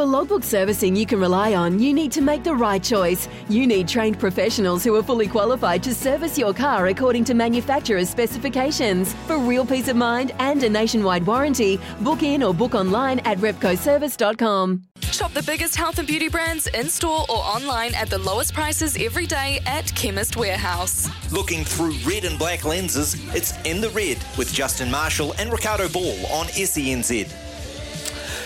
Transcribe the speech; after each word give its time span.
For 0.00 0.06
logbook 0.06 0.44
servicing 0.44 0.96
you 0.96 1.04
can 1.04 1.20
rely 1.20 1.52
on, 1.52 1.78
you 1.78 1.92
need 1.92 2.10
to 2.12 2.22
make 2.22 2.42
the 2.42 2.54
right 2.54 2.82
choice. 2.82 3.28
You 3.50 3.66
need 3.66 3.86
trained 3.86 4.18
professionals 4.18 4.82
who 4.82 4.96
are 4.96 5.02
fully 5.02 5.28
qualified 5.28 5.82
to 5.82 5.94
service 5.94 6.38
your 6.38 6.54
car 6.54 6.86
according 6.86 7.24
to 7.24 7.34
manufacturer's 7.34 8.08
specifications. 8.08 9.12
For 9.26 9.36
real 9.36 9.66
peace 9.66 9.88
of 9.88 9.96
mind 9.96 10.32
and 10.38 10.62
a 10.62 10.70
nationwide 10.70 11.26
warranty, 11.26 11.78
book 12.00 12.22
in 12.22 12.42
or 12.42 12.54
book 12.54 12.74
online 12.74 13.18
at 13.26 13.36
repcoservice.com. 13.40 14.84
Shop 15.02 15.34
the 15.34 15.42
biggest 15.42 15.76
health 15.76 15.98
and 15.98 16.08
beauty 16.08 16.30
brands 16.30 16.66
in 16.68 16.88
store 16.88 17.26
or 17.28 17.36
online 17.36 17.94
at 17.94 18.08
the 18.08 18.16
lowest 18.16 18.54
prices 18.54 18.96
every 18.98 19.26
day 19.26 19.60
at 19.66 19.94
Chemist 19.94 20.34
Warehouse. 20.34 21.10
Looking 21.30 21.62
through 21.62 21.92
red 22.06 22.24
and 22.24 22.38
black 22.38 22.64
lenses, 22.64 23.16
it's 23.34 23.52
In 23.66 23.82
the 23.82 23.90
Red 23.90 24.16
with 24.38 24.50
Justin 24.50 24.90
Marshall 24.90 25.34
and 25.38 25.52
Ricardo 25.52 25.90
Ball 25.90 26.24
on 26.32 26.46
SENZ. 26.46 27.49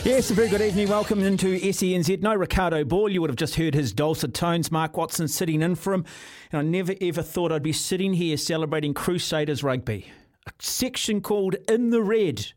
Yes, 0.04 0.30
a 0.30 0.34
very 0.34 0.50
good 0.50 0.60
evening. 0.60 0.90
Welcome 0.90 1.22
into 1.22 1.58
SENZ. 1.58 2.20
No 2.20 2.34
Ricardo 2.34 2.84
Ball. 2.84 3.08
You 3.08 3.22
would 3.22 3.30
have 3.30 3.38
just 3.38 3.54
heard 3.54 3.72
his 3.72 3.94
dulcet 3.94 4.34
tones. 4.34 4.70
Mark 4.70 4.98
Watson 4.98 5.28
sitting 5.28 5.62
in 5.62 5.76
for 5.76 5.94
him. 5.94 6.04
And 6.52 6.58
I 6.58 6.62
never 6.62 6.92
ever 7.00 7.22
thought 7.22 7.50
I'd 7.50 7.62
be 7.62 7.72
sitting 7.72 8.12
here 8.12 8.36
celebrating 8.36 8.92
Crusaders 8.92 9.64
rugby. 9.64 10.12
A 10.46 10.50
section 10.58 11.22
called 11.22 11.56
In 11.70 11.88
the 11.88 12.02
Red. 12.02 12.52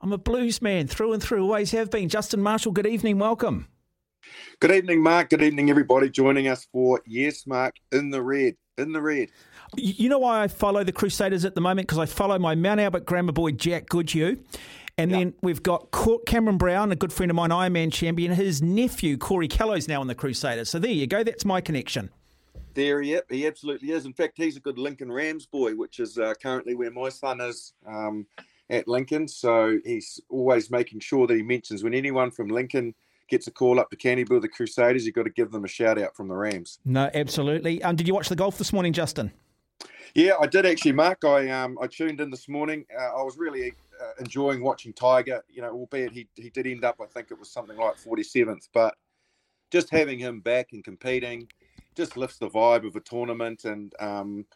I'm 0.00 0.12
a 0.12 0.18
blues 0.18 0.60
man 0.60 0.88
through 0.88 1.12
and 1.12 1.22
through, 1.22 1.44
always 1.44 1.70
have 1.70 1.88
been. 1.88 2.08
Justin 2.08 2.42
Marshall, 2.42 2.72
good 2.72 2.86
evening. 2.88 3.20
Welcome. 3.20 3.68
Good 4.58 4.72
evening, 4.72 5.04
Mark. 5.04 5.30
Good 5.30 5.42
evening, 5.42 5.70
everybody 5.70 6.10
joining 6.10 6.48
us 6.48 6.66
for 6.72 7.00
Yes, 7.06 7.46
Mark, 7.46 7.76
In 7.92 8.10
the 8.10 8.22
Red. 8.22 8.56
In 8.76 8.90
the 8.90 9.00
Red. 9.00 9.28
You 9.76 10.08
know 10.08 10.18
why 10.18 10.42
I 10.42 10.48
follow 10.48 10.82
the 10.82 10.92
Crusaders 10.92 11.44
at 11.44 11.54
the 11.54 11.60
moment? 11.60 11.86
Because 11.86 11.98
I 11.98 12.06
follow 12.06 12.40
my 12.40 12.56
Mount 12.56 12.80
Albert 12.80 13.06
grammar 13.06 13.32
boy, 13.32 13.52
Jack 13.52 13.88
Goodhue. 13.88 14.38
And 14.98 15.10
yep. 15.10 15.18
then 15.18 15.34
we've 15.42 15.62
got 15.62 15.94
Cameron 16.26 16.56
Brown, 16.56 16.90
a 16.90 16.96
good 16.96 17.12
friend 17.12 17.30
of 17.30 17.34
mine, 17.34 17.50
Ironman 17.50 17.92
champion. 17.92 18.32
His 18.32 18.62
nephew, 18.62 19.18
Corey 19.18 19.46
Kellow's 19.46 19.88
now 19.88 20.00
in 20.00 20.08
the 20.08 20.14
Crusaders. 20.14 20.70
So 20.70 20.78
there 20.78 20.90
you 20.90 21.06
go. 21.06 21.22
That's 21.22 21.44
my 21.44 21.60
connection. 21.60 22.08
There, 22.72 23.02
yep, 23.02 23.26
he 23.30 23.46
absolutely 23.46 23.90
is. 23.90 24.06
In 24.06 24.14
fact, 24.14 24.34
he's 24.36 24.56
a 24.56 24.60
good 24.60 24.78
Lincoln 24.78 25.12
Rams 25.12 25.44
boy, 25.44 25.74
which 25.74 26.00
is 26.00 26.16
uh, 26.16 26.32
currently 26.42 26.74
where 26.74 26.90
my 26.90 27.10
son 27.10 27.42
is 27.42 27.74
um, 27.86 28.26
at 28.70 28.88
Lincoln. 28.88 29.28
So 29.28 29.78
he's 29.84 30.18
always 30.30 30.70
making 30.70 31.00
sure 31.00 31.26
that 31.26 31.36
he 31.36 31.42
mentions 31.42 31.84
when 31.84 31.92
anyone 31.92 32.30
from 32.30 32.48
Lincoln 32.48 32.94
gets 33.28 33.46
a 33.48 33.50
call 33.50 33.78
up 33.78 33.90
to 33.90 33.96
Canterbury, 33.96 34.40
the 34.40 34.48
Crusaders, 34.48 35.04
you've 35.04 35.14
got 35.14 35.24
to 35.24 35.30
give 35.30 35.50
them 35.50 35.64
a 35.64 35.68
shout 35.68 35.98
out 35.98 36.16
from 36.16 36.28
the 36.28 36.34
Rams. 36.34 36.78
No, 36.86 37.10
absolutely. 37.12 37.82
Um, 37.82 37.96
did 37.96 38.08
you 38.08 38.14
watch 38.14 38.30
the 38.30 38.36
golf 38.36 38.56
this 38.56 38.72
morning, 38.72 38.94
Justin? 38.94 39.32
Yeah, 40.14 40.34
I 40.40 40.46
did 40.46 40.64
actually, 40.64 40.92
Mark. 40.92 41.24
I 41.24 41.50
um, 41.50 41.76
I 41.82 41.86
tuned 41.86 42.20
in 42.22 42.30
this 42.30 42.48
morning. 42.48 42.86
Uh, 42.98 43.20
I 43.20 43.22
was 43.22 43.36
really 43.36 43.74
uh, 44.00 44.12
enjoying 44.18 44.62
watching 44.62 44.92
Tiger. 44.92 45.42
You 45.48 45.62
know, 45.62 45.72
albeit 45.72 46.12
he 46.12 46.28
he 46.34 46.50
did 46.50 46.66
end 46.66 46.84
up, 46.84 47.00
I 47.00 47.06
think 47.06 47.30
it 47.30 47.38
was 47.38 47.50
something 47.50 47.76
like 47.76 47.98
forty 47.98 48.22
seventh, 48.22 48.68
but 48.72 48.94
just 49.70 49.90
having 49.90 50.18
him 50.18 50.40
back 50.40 50.68
and 50.72 50.84
competing 50.84 51.48
just 51.96 52.16
lifts 52.16 52.38
the 52.38 52.48
vibe 52.48 52.86
of 52.86 52.94
a 52.96 53.00
tournament, 53.00 53.64
and 53.64 53.92
um, 54.00 54.46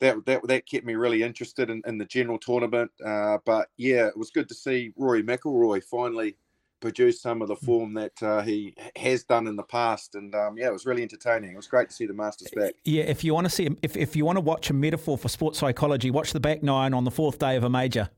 that 0.00 0.24
that 0.26 0.46
that 0.46 0.66
kept 0.66 0.86
me 0.86 0.94
really 0.94 1.22
interested 1.22 1.70
in, 1.70 1.82
in 1.86 1.98
the 1.98 2.04
general 2.04 2.38
tournament. 2.38 2.90
Uh, 3.04 3.38
but 3.44 3.68
yeah, 3.76 4.06
it 4.06 4.16
was 4.16 4.30
good 4.30 4.48
to 4.48 4.54
see 4.54 4.92
Rory 4.96 5.22
McIlroy 5.22 5.82
finally 5.82 6.36
produce 6.84 7.22
some 7.22 7.40
of 7.40 7.48
the 7.48 7.54
mm. 7.54 7.64
form 7.64 7.94
that 7.94 8.22
uh, 8.22 8.42
he 8.42 8.74
has 8.96 9.24
done 9.24 9.46
in 9.46 9.56
the 9.56 9.62
past. 9.62 10.14
And 10.16 10.34
um, 10.34 10.58
yeah, 10.58 10.66
it 10.66 10.72
was 10.72 10.84
really 10.84 11.00
entertaining. 11.00 11.52
It 11.52 11.56
was 11.56 11.66
great 11.66 11.88
to 11.88 11.94
see 11.94 12.04
the 12.04 12.12
Masters 12.12 12.50
back. 12.54 12.74
Yeah, 12.84 13.04
if 13.04 13.24
you 13.24 13.32
want 13.32 13.46
to 13.46 13.50
see, 13.50 13.70
if, 13.80 13.96
if 13.96 14.14
you 14.14 14.26
want 14.26 14.36
to 14.36 14.42
watch 14.42 14.68
a 14.68 14.74
metaphor 14.74 15.16
for 15.16 15.28
sports 15.28 15.58
psychology, 15.58 16.10
watch 16.10 16.34
the 16.34 16.40
back 16.40 16.62
nine 16.62 16.92
on 16.92 17.04
the 17.04 17.10
fourth 17.10 17.38
day 17.38 17.56
of 17.56 17.64
a 17.64 17.70
major. 17.70 18.10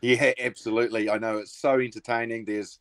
Yeah, 0.00 0.32
absolutely. 0.38 1.10
I 1.10 1.18
know 1.18 1.38
it's 1.38 1.52
so 1.52 1.78
entertaining. 1.78 2.44
There's 2.44 2.78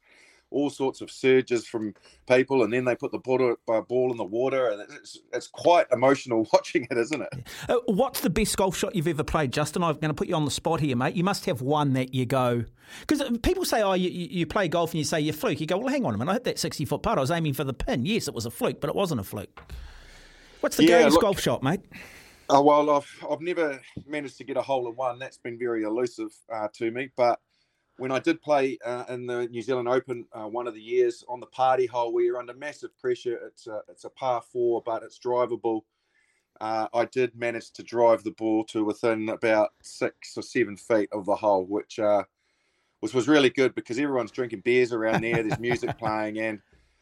all 0.51 0.69
sorts 0.69 1.01
of 1.01 1.11
surges 1.11 1.67
from 1.67 1.93
people, 2.27 2.63
and 2.63 2.73
then 2.73 2.85
they 2.85 2.95
put 2.95 3.11
the 3.11 3.19
ball, 3.19 3.55
uh, 3.67 3.81
ball 3.81 4.11
in 4.11 4.17
the 4.17 4.23
water, 4.23 4.69
and 4.69 4.81
it's, 4.81 5.19
it's 5.31 5.47
quite 5.47 5.85
emotional 5.91 6.47
watching 6.53 6.87
it, 6.89 6.97
isn't 6.97 7.21
it? 7.21 7.29
Uh, 7.67 7.77
what's 7.85 8.21
the 8.21 8.29
best 8.29 8.57
golf 8.57 8.75
shot 8.75 8.95
you've 8.95 9.07
ever 9.07 9.23
played, 9.23 9.51
Justin? 9.51 9.83
I'm 9.83 9.95
going 9.95 10.09
to 10.09 10.13
put 10.13 10.27
you 10.27 10.35
on 10.35 10.45
the 10.45 10.51
spot 10.51 10.79
here, 10.79 10.95
mate. 10.95 11.15
You 11.15 11.23
must 11.23 11.45
have 11.45 11.61
one 11.61 11.93
that 11.93 12.13
you 12.13 12.25
go 12.25 12.65
because 13.01 13.21
uh, 13.21 13.31
people 13.43 13.65
say, 13.65 13.81
"Oh, 13.81 13.93
you, 13.93 14.09
you 14.09 14.45
play 14.45 14.67
golf 14.67 14.91
and 14.91 14.99
you 14.99 15.03
say 15.03 15.19
you're 15.19 15.33
fluke." 15.33 15.59
You 15.59 15.67
go, 15.67 15.77
"Well, 15.77 15.89
hang 15.89 16.05
on 16.05 16.15
a 16.15 16.17
minute. 16.17 16.31
I 16.31 16.33
hit 16.35 16.43
that 16.45 16.59
60 16.59 16.85
foot 16.85 17.03
putt. 17.03 17.17
I 17.17 17.21
was 17.21 17.31
aiming 17.31 17.53
for 17.53 17.63
the 17.63 17.73
pin. 17.73 18.05
Yes, 18.05 18.27
it 18.27 18.33
was 18.33 18.45
a 18.45 18.51
fluke, 18.51 18.81
but 18.81 18.89
it 18.89 18.95
wasn't 18.95 19.21
a 19.21 19.23
fluke." 19.23 19.61
What's 20.61 20.75
the 20.75 20.83
yeah, 20.83 20.97
greatest 20.97 21.13
look, 21.13 21.21
golf 21.21 21.39
shot, 21.39 21.63
mate? 21.63 21.81
Oh 22.51 22.63
well, 22.63 22.89
I've 22.89 23.25
I've 23.29 23.41
never 23.41 23.79
managed 24.07 24.37
to 24.39 24.43
get 24.43 24.57
a 24.57 24.61
hole 24.61 24.87
in 24.89 24.95
one. 24.95 25.19
That's 25.19 25.37
been 25.37 25.59
very 25.59 25.83
elusive 25.83 26.31
uh, 26.51 26.67
to 26.73 26.89
me, 26.89 27.11
but 27.15 27.39
when 27.97 28.11
I 28.11 28.17
did 28.17 28.41
play 28.41 28.79
uh, 28.83 29.03
in 29.09 29.27
the 29.27 29.47
New 29.49 29.61
Zealand 29.61 29.87
Open 29.87 30.25
uh, 30.33 30.47
one 30.47 30.65
of 30.67 30.73
the 30.73 30.81
years 30.81 31.23
on 31.29 31.39
the 31.39 31.45
party 31.45 31.85
hole 31.85 32.11
where 32.11 32.23
you're 32.23 32.39
under 32.39 32.55
massive 32.55 32.97
pressure, 32.97 33.39
it's 33.45 33.67
a, 33.67 33.81
it's 33.87 34.05
a 34.05 34.09
par 34.09 34.41
four, 34.41 34.81
but 34.83 35.03
it's 35.03 35.19
drivable. 35.19 35.81
Uh, 36.59 36.87
I 36.91 37.05
did 37.05 37.35
manage 37.35 37.71
to 37.73 37.83
drive 37.83 38.23
the 38.23 38.31
ball 38.31 38.63
to 38.65 38.83
within 38.83 39.29
about 39.29 39.69
six 39.83 40.35
or 40.35 40.41
seven 40.41 40.75
feet 40.75 41.09
of 41.11 41.25
the 41.25 41.35
hole, 41.35 41.65
which 41.67 41.99
uh, 41.99 42.23
was 43.01 43.13
was 43.13 43.27
really 43.27 43.51
good 43.51 43.75
because 43.75 43.99
everyone's 43.99 44.31
drinking 44.31 44.61
beers 44.65 44.91
around 44.91 45.21
there. 45.21 45.43
There's 45.43 45.59
music 45.59 45.95
playing, 45.99 46.39
and 46.39 46.61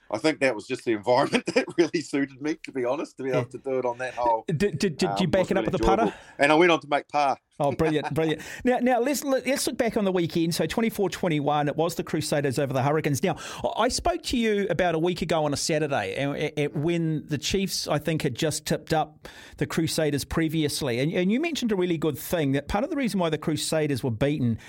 I 0.10 0.18
think 0.18 0.40
that 0.40 0.56
was 0.56 0.68
just 0.68 0.86
the 0.86 0.94
environment 0.94 1.46
that 1.54 1.66
really 1.78 2.02
suited 2.02 2.42
me, 2.42 2.58
to 2.64 2.72
be 2.72 2.86
honest, 2.86 3.18
to 3.18 3.24
be 3.24 3.32
able 3.32 3.46
to 3.46 3.58
do 3.58 3.80
it 3.80 3.86
on 3.86 3.98
that 4.00 4.14
hole. 4.14 4.46
Did, 4.48 4.80
did, 4.80 4.98
did 4.98 5.04
um, 5.04 5.18
you 5.20 5.28
back 5.28 5.52
it 5.52 5.58
up 5.58 5.66
with 5.66 5.74
enjoyable. 5.74 6.06
the 6.06 6.12
putter? 6.12 6.18
And 6.40 6.52
I 6.52 6.56
went 6.56 6.72
on 6.72 6.80
to 6.80 6.88
make 6.88 7.08
par. 7.08 7.38
Oh, 7.60 7.72
brilliant, 7.72 8.14
brilliant. 8.14 8.42
Now, 8.64 8.78
now 8.80 9.00
let's 9.00 9.24
let's 9.24 9.66
look 9.68 9.78
back 9.78 9.98
on 9.98 10.06
the 10.06 10.12
weekend. 10.12 10.56
So 10.56 10.66
24-21, 10.66 11.68
it 11.68 11.76
was 11.76 11.96
the 11.96 12.04
Crusaders 12.04 12.60
over 12.60 12.74
the 12.74 12.84
Hurricanes. 12.84 13.24
Now, 13.24 13.38
I 13.76 13.90
spoke 13.90 14.24
to 14.24 14.38
you 14.38 14.68
about 14.70 14.96
a 14.96 15.00
week 15.00 15.22
ago 15.22 15.46
on 15.46 15.54
a 15.54 15.58
Saturday 15.58 16.16
and, 16.16 16.74
when 16.74 17.26
the 17.28 17.38
Chiefs, 17.38 17.88
I 17.88 17.98
think, 17.98 18.22
had 18.22 18.36
just 18.36 18.66
tipped 18.66 18.94
up 18.94 19.28
the 19.58 19.66
Crusaders 19.66 20.24
previously. 20.24 21.00
And, 21.00 21.12
and 21.14 21.32
you 21.32 21.40
mentioned 21.40 21.72
a 21.72 21.76
really 21.76 21.98
good 21.98 22.18
thing, 22.18 22.52
that 22.54 22.68
part 22.68 22.84
of 22.84 22.90
the 22.90 22.96
reason 22.96 23.20
why 23.20 23.30
the 23.30 23.38
Crusaders 23.38 24.04
were 24.04 24.12
beaten 24.12 24.60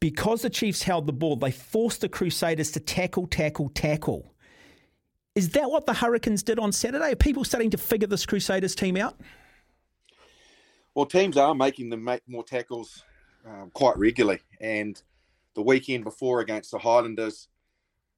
because 0.00 0.42
the 0.42 0.50
Chiefs 0.50 0.82
held 0.82 1.06
the 1.06 1.12
ball, 1.12 1.36
they 1.36 1.50
forced 1.50 2.02
the 2.02 2.08
Crusaders 2.08 2.70
to 2.72 2.80
tackle, 2.80 3.26
tackle, 3.26 3.70
tackle. 3.70 4.34
Is 5.36 5.50
that 5.50 5.70
what 5.70 5.84
the 5.84 5.92
Hurricanes 5.92 6.42
did 6.42 6.58
on 6.58 6.72
Saturday? 6.72 7.12
Are 7.12 7.14
people 7.14 7.44
starting 7.44 7.68
to 7.70 7.76
figure 7.76 8.08
this 8.08 8.24
Crusaders 8.24 8.74
team 8.74 8.96
out? 8.96 9.20
Well, 10.94 11.04
teams 11.04 11.36
are 11.36 11.54
making 11.54 11.90
them 11.90 12.02
make 12.02 12.22
more 12.26 12.42
tackles 12.42 13.04
um, 13.46 13.70
quite 13.74 13.98
regularly. 13.98 14.40
And 14.62 15.00
the 15.54 15.60
weekend 15.60 16.04
before 16.04 16.40
against 16.40 16.70
the 16.70 16.78
Highlanders, 16.78 17.48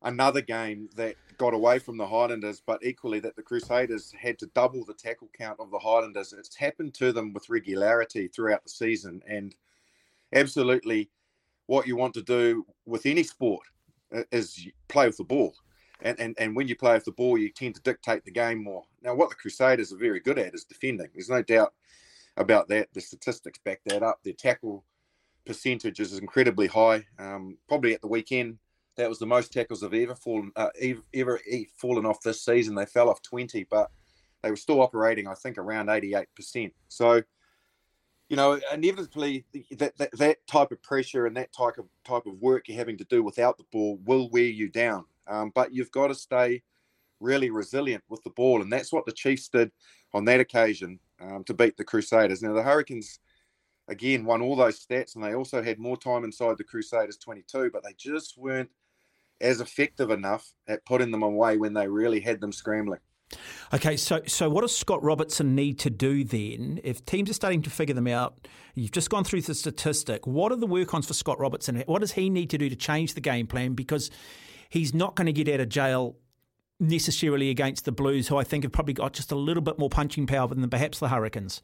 another 0.02 0.40
game 0.40 0.88
that 0.94 1.16
got 1.38 1.54
away 1.54 1.80
from 1.80 1.96
the 1.96 2.06
Highlanders, 2.06 2.62
but 2.64 2.84
equally 2.84 3.18
that 3.18 3.34
the 3.34 3.42
Crusaders 3.42 4.14
had 4.16 4.38
to 4.38 4.46
double 4.54 4.84
the 4.84 4.94
tackle 4.94 5.28
count 5.36 5.58
of 5.58 5.72
the 5.72 5.78
Highlanders. 5.80 6.32
It's 6.32 6.54
happened 6.54 6.94
to 6.94 7.10
them 7.10 7.32
with 7.32 7.50
regularity 7.50 8.28
throughout 8.28 8.62
the 8.62 8.70
season. 8.70 9.22
And 9.26 9.56
absolutely, 10.32 11.10
what 11.66 11.88
you 11.88 11.96
want 11.96 12.14
to 12.14 12.22
do 12.22 12.64
with 12.86 13.06
any 13.06 13.24
sport 13.24 13.66
is 14.30 14.68
play 14.86 15.08
with 15.08 15.16
the 15.16 15.24
ball 15.24 15.56
and, 16.00 16.18
and, 16.20 16.34
and 16.38 16.54
when 16.54 16.68
you 16.68 16.76
play 16.76 16.94
with 16.94 17.04
the 17.04 17.12
ball, 17.12 17.38
you 17.38 17.50
tend 17.50 17.74
to 17.74 17.82
dictate 17.82 18.24
the 18.24 18.30
game 18.30 18.62
more. 18.62 18.84
Now, 19.02 19.14
what 19.14 19.30
the 19.30 19.34
Crusaders 19.34 19.92
are 19.92 19.98
very 19.98 20.20
good 20.20 20.38
at 20.38 20.54
is 20.54 20.64
defending. 20.64 21.08
There's 21.12 21.30
no 21.30 21.42
doubt 21.42 21.74
about 22.36 22.68
that. 22.68 22.88
The 22.92 23.00
statistics 23.00 23.58
back 23.64 23.80
that 23.86 24.02
up. 24.02 24.20
Their 24.22 24.32
tackle 24.32 24.84
percentage 25.44 25.98
is 25.98 26.16
incredibly 26.18 26.68
high. 26.68 27.04
Um, 27.18 27.58
probably 27.66 27.94
at 27.94 28.00
the 28.00 28.08
weekend, 28.08 28.58
that 28.96 29.08
was 29.08 29.18
the 29.18 29.26
most 29.26 29.52
tackles 29.52 29.80
they've 29.80 30.08
ever 30.08 30.14
fallen 30.14 30.52
uh, 30.56 30.68
ever, 30.80 31.00
ever 31.14 31.40
fallen 31.76 32.06
off 32.06 32.20
this 32.20 32.44
season. 32.44 32.74
They 32.74 32.86
fell 32.86 33.08
off 33.08 33.22
20, 33.22 33.64
but 33.70 33.90
they 34.42 34.50
were 34.50 34.56
still 34.56 34.80
operating, 34.80 35.26
I 35.26 35.34
think, 35.34 35.58
around 35.58 35.86
88%. 35.86 36.72
So, 36.88 37.22
you 38.28 38.36
know, 38.36 38.60
inevitably 38.72 39.46
that, 39.72 39.96
that, 39.98 40.10
that 40.18 40.46
type 40.46 40.70
of 40.70 40.82
pressure 40.82 41.26
and 41.26 41.36
that 41.36 41.52
type 41.52 41.78
of 41.78 41.86
type 42.04 42.26
of 42.26 42.40
work 42.40 42.68
you're 42.68 42.76
having 42.76 42.98
to 42.98 43.04
do 43.04 43.22
without 43.22 43.56
the 43.56 43.64
ball 43.72 43.98
will 44.04 44.28
wear 44.30 44.44
you 44.44 44.68
down. 44.68 45.04
Um, 45.28 45.52
but 45.54 45.72
you've 45.72 45.90
got 45.90 46.08
to 46.08 46.14
stay 46.14 46.62
really 47.20 47.50
resilient 47.50 48.04
with 48.08 48.22
the 48.22 48.30
ball, 48.30 48.62
and 48.62 48.72
that's 48.72 48.92
what 48.92 49.06
the 49.06 49.12
Chiefs 49.12 49.48
did 49.48 49.70
on 50.14 50.24
that 50.24 50.40
occasion 50.40 50.98
um, 51.20 51.44
to 51.44 51.54
beat 51.54 51.76
the 51.76 51.84
Crusaders. 51.84 52.42
Now 52.42 52.52
the 52.52 52.62
Hurricanes 52.62 53.18
again 53.88 54.24
won 54.24 54.42
all 54.42 54.56
those 54.56 54.84
stats, 54.84 55.14
and 55.14 55.24
they 55.24 55.34
also 55.34 55.62
had 55.62 55.78
more 55.78 55.96
time 55.96 56.24
inside 56.24 56.58
the 56.58 56.64
Crusaders 56.64 57.18
22, 57.18 57.70
but 57.72 57.82
they 57.82 57.94
just 57.96 58.38
weren't 58.38 58.70
as 59.40 59.60
effective 59.60 60.10
enough 60.10 60.52
at 60.66 60.84
putting 60.84 61.10
them 61.10 61.22
away 61.22 61.56
when 61.56 61.74
they 61.74 61.88
really 61.88 62.20
had 62.20 62.40
them 62.40 62.52
scrambling. 62.52 63.00
Okay, 63.74 63.96
so 63.96 64.22
so 64.26 64.48
what 64.48 64.62
does 64.62 64.74
Scott 64.74 65.02
Robertson 65.02 65.54
need 65.54 65.78
to 65.80 65.90
do 65.90 66.24
then? 66.24 66.80
If 66.82 67.04
teams 67.04 67.28
are 67.28 67.34
starting 67.34 67.60
to 67.62 67.70
figure 67.70 67.94
them 67.94 68.06
out, 68.06 68.48
you've 68.74 68.92
just 68.92 69.10
gone 69.10 69.24
through 69.24 69.42
the 69.42 69.54
statistic. 69.54 70.26
What 70.26 70.50
are 70.50 70.56
the 70.56 70.66
work 70.66 70.94
ons 70.94 71.06
for 71.06 71.12
Scott 71.12 71.38
Robertson? 71.38 71.82
What 71.86 72.00
does 72.00 72.12
he 72.12 72.30
need 72.30 72.48
to 72.50 72.58
do 72.58 72.70
to 72.70 72.76
change 72.76 73.14
the 73.14 73.20
game 73.20 73.46
plan? 73.46 73.74
Because 73.74 74.10
he's 74.68 74.94
not 74.94 75.16
going 75.16 75.26
to 75.26 75.32
get 75.32 75.48
out 75.48 75.60
of 75.60 75.68
jail 75.68 76.16
necessarily 76.80 77.50
against 77.50 77.84
the 77.84 77.92
Blues, 77.92 78.28
who 78.28 78.36
I 78.36 78.44
think 78.44 78.64
have 78.64 78.72
probably 78.72 78.94
got 78.94 79.12
just 79.12 79.32
a 79.32 79.36
little 79.36 79.62
bit 79.62 79.78
more 79.78 79.90
punching 79.90 80.26
power 80.26 80.48
than 80.48 80.68
perhaps 80.68 80.98
the 80.98 81.08
Hurricanes. 81.08 81.62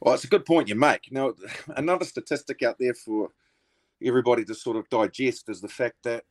Well, 0.00 0.14
it's 0.14 0.24
a 0.24 0.28
good 0.28 0.44
point 0.44 0.68
you 0.68 0.74
make. 0.74 1.10
Now, 1.10 1.34
another 1.76 2.04
statistic 2.04 2.62
out 2.62 2.76
there 2.78 2.94
for 2.94 3.30
everybody 4.04 4.44
to 4.44 4.54
sort 4.54 4.76
of 4.76 4.88
digest 4.90 5.48
is 5.48 5.60
the 5.60 5.68
fact 5.68 5.96
that 6.04 6.24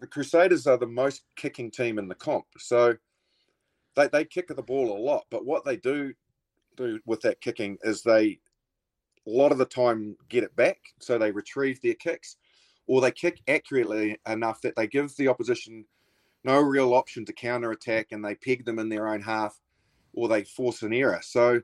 the 0.00 0.06
Crusaders 0.06 0.66
are 0.66 0.76
the 0.76 0.86
most 0.86 1.22
kicking 1.36 1.70
team 1.70 1.98
in 1.98 2.08
the 2.08 2.14
comp. 2.14 2.46
So 2.58 2.96
they, 3.94 4.08
they 4.08 4.24
kick 4.24 4.48
the 4.48 4.62
ball 4.62 4.96
a 4.96 5.00
lot, 5.00 5.24
but 5.30 5.44
what 5.44 5.64
they 5.64 5.76
do 5.76 6.14
do 6.76 6.98
with 7.04 7.20
that 7.20 7.40
kicking 7.40 7.76
is 7.82 8.02
they 8.02 8.38
a 9.26 9.30
lot 9.30 9.52
of 9.52 9.58
the 9.58 9.64
time 9.64 10.16
get 10.28 10.42
it 10.42 10.54
back, 10.56 10.78
so 10.98 11.16
they 11.18 11.30
retrieve 11.30 11.80
their 11.80 11.94
kicks, 11.94 12.36
or 12.86 13.00
they 13.00 13.10
kick 13.10 13.40
accurately 13.48 14.18
enough 14.26 14.60
that 14.62 14.76
they 14.76 14.86
give 14.86 15.14
the 15.16 15.28
opposition 15.28 15.84
no 16.44 16.60
real 16.60 16.94
option 16.94 17.24
to 17.24 17.32
counter 17.32 17.70
attack 17.70 18.08
and 18.10 18.24
they 18.24 18.34
peg 18.34 18.64
them 18.64 18.78
in 18.78 18.88
their 18.88 19.08
own 19.08 19.20
half 19.20 19.58
or 20.12 20.28
they 20.28 20.44
force 20.44 20.82
an 20.82 20.92
error. 20.92 21.20
So 21.22 21.60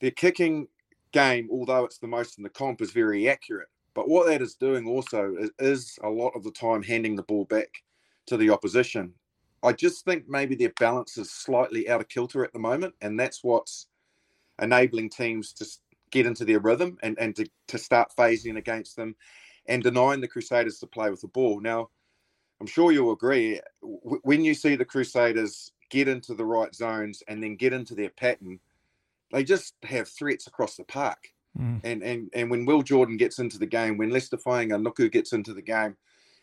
their 0.00 0.10
kicking 0.10 0.68
game, 1.12 1.48
although 1.50 1.84
it's 1.84 1.98
the 1.98 2.06
most 2.06 2.38
in 2.38 2.44
the 2.44 2.50
comp, 2.50 2.82
is 2.82 2.90
very 2.90 3.28
accurate. 3.28 3.68
But 3.94 4.08
what 4.08 4.26
that 4.26 4.42
is 4.42 4.54
doing 4.54 4.86
also 4.86 5.34
is, 5.38 5.50
is 5.58 5.98
a 6.02 6.08
lot 6.08 6.32
of 6.34 6.44
the 6.44 6.50
time 6.50 6.82
handing 6.82 7.16
the 7.16 7.22
ball 7.22 7.44
back 7.44 7.68
to 8.26 8.36
the 8.36 8.50
opposition. 8.50 9.14
I 9.62 9.72
just 9.72 10.04
think 10.04 10.28
maybe 10.28 10.54
their 10.54 10.72
balance 10.78 11.18
is 11.18 11.30
slightly 11.30 11.88
out 11.88 12.00
of 12.00 12.08
kilter 12.08 12.44
at 12.44 12.52
the 12.52 12.60
moment, 12.60 12.94
and 13.00 13.18
that's 13.18 13.42
what's 13.42 13.88
enabling 14.60 15.10
teams 15.10 15.52
to 15.54 15.66
get 16.10 16.26
into 16.26 16.44
their 16.44 16.60
rhythm 16.60 16.98
and, 17.02 17.18
and 17.18 17.34
to, 17.36 17.46
to 17.68 17.78
start 17.78 18.12
phasing 18.16 18.56
against 18.56 18.96
them 18.96 19.16
and 19.68 19.82
denying 19.82 20.20
the 20.20 20.28
Crusaders 20.28 20.78
to 20.78 20.86
play 20.86 21.10
with 21.10 21.20
the 21.20 21.28
ball. 21.28 21.60
Now, 21.60 21.90
I'm 22.60 22.66
sure 22.66 22.90
you'll 22.90 23.12
agree 23.12 23.60
w- 23.82 24.20
when 24.24 24.44
you 24.44 24.54
see 24.54 24.74
the 24.74 24.84
Crusaders 24.84 25.70
get 25.90 26.08
into 26.08 26.34
the 26.34 26.44
right 26.44 26.74
zones 26.74 27.22
and 27.28 27.42
then 27.42 27.56
get 27.56 27.72
into 27.72 27.94
their 27.94 28.10
pattern, 28.10 28.58
they 29.30 29.44
just 29.44 29.74
have 29.84 30.08
threats 30.08 30.46
across 30.46 30.76
the 30.76 30.84
park. 30.84 31.32
Mm. 31.58 31.80
And, 31.84 32.02
and 32.02 32.30
and 32.34 32.50
when 32.50 32.66
Will 32.66 32.82
Jordan 32.82 33.16
gets 33.16 33.38
into 33.38 33.58
the 33.58 33.66
game, 33.66 33.96
when 33.96 34.10
Lester 34.10 34.36
Leicester 34.36 34.50
Fainga'anuku 34.50 35.10
gets 35.12 35.32
into 35.32 35.54
the 35.54 35.62
game, 35.62 35.96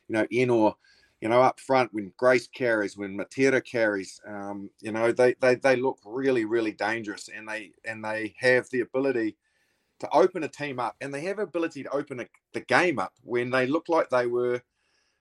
you 0.08 0.14
know, 0.14 0.26
Ennor, 0.28 0.76
you 1.22 1.30
know, 1.30 1.42
up 1.42 1.60
front, 1.60 1.94
when 1.94 2.12
Grace 2.18 2.48
carries, 2.48 2.98
when 2.98 3.18
Matera 3.18 3.64
carries, 3.64 4.20
um, 4.28 4.70
you 4.82 4.92
know, 4.92 5.12
they, 5.12 5.36
they 5.40 5.56
they 5.56 5.76
look 5.76 6.00
really, 6.06 6.46
really 6.46 6.74
dangerous 6.74 7.30
and 7.36 7.48
they 7.48 7.72
and 7.86 8.04
they 8.04 8.36
have 8.40 8.70
the 8.70 8.82
ability 8.82 9.38
to 10.00 10.10
open 10.12 10.44
a 10.44 10.48
team 10.48 10.80
up 10.80 10.96
and 11.02 11.14
they 11.14 11.22
have 11.22 11.40
ability 11.40 11.84
to 11.84 11.90
open 11.92 12.20
a, 12.20 12.26
the 12.54 12.62
game 12.62 13.00
up 13.00 13.14
when 13.24 13.50
they 13.50 13.68
look 13.68 13.90
like 13.90 14.10
they 14.10 14.28
were 14.28 14.62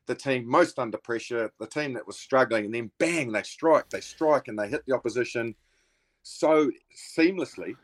the 0.06 0.14
team 0.14 0.46
most 0.46 0.78
under 0.78 0.98
pressure, 0.98 1.50
the 1.58 1.66
team 1.66 1.94
that 1.94 2.06
was 2.06 2.18
struggling, 2.18 2.66
and 2.66 2.74
then 2.74 2.90
bang, 2.98 3.32
they 3.32 3.42
strike, 3.42 3.88
they 3.90 4.00
strike, 4.00 4.48
and 4.48 4.58
they 4.58 4.68
hit 4.68 4.84
the 4.86 4.94
opposition 4.94 5.54
so 6.22 6.70
seamlessly 7.16 7.74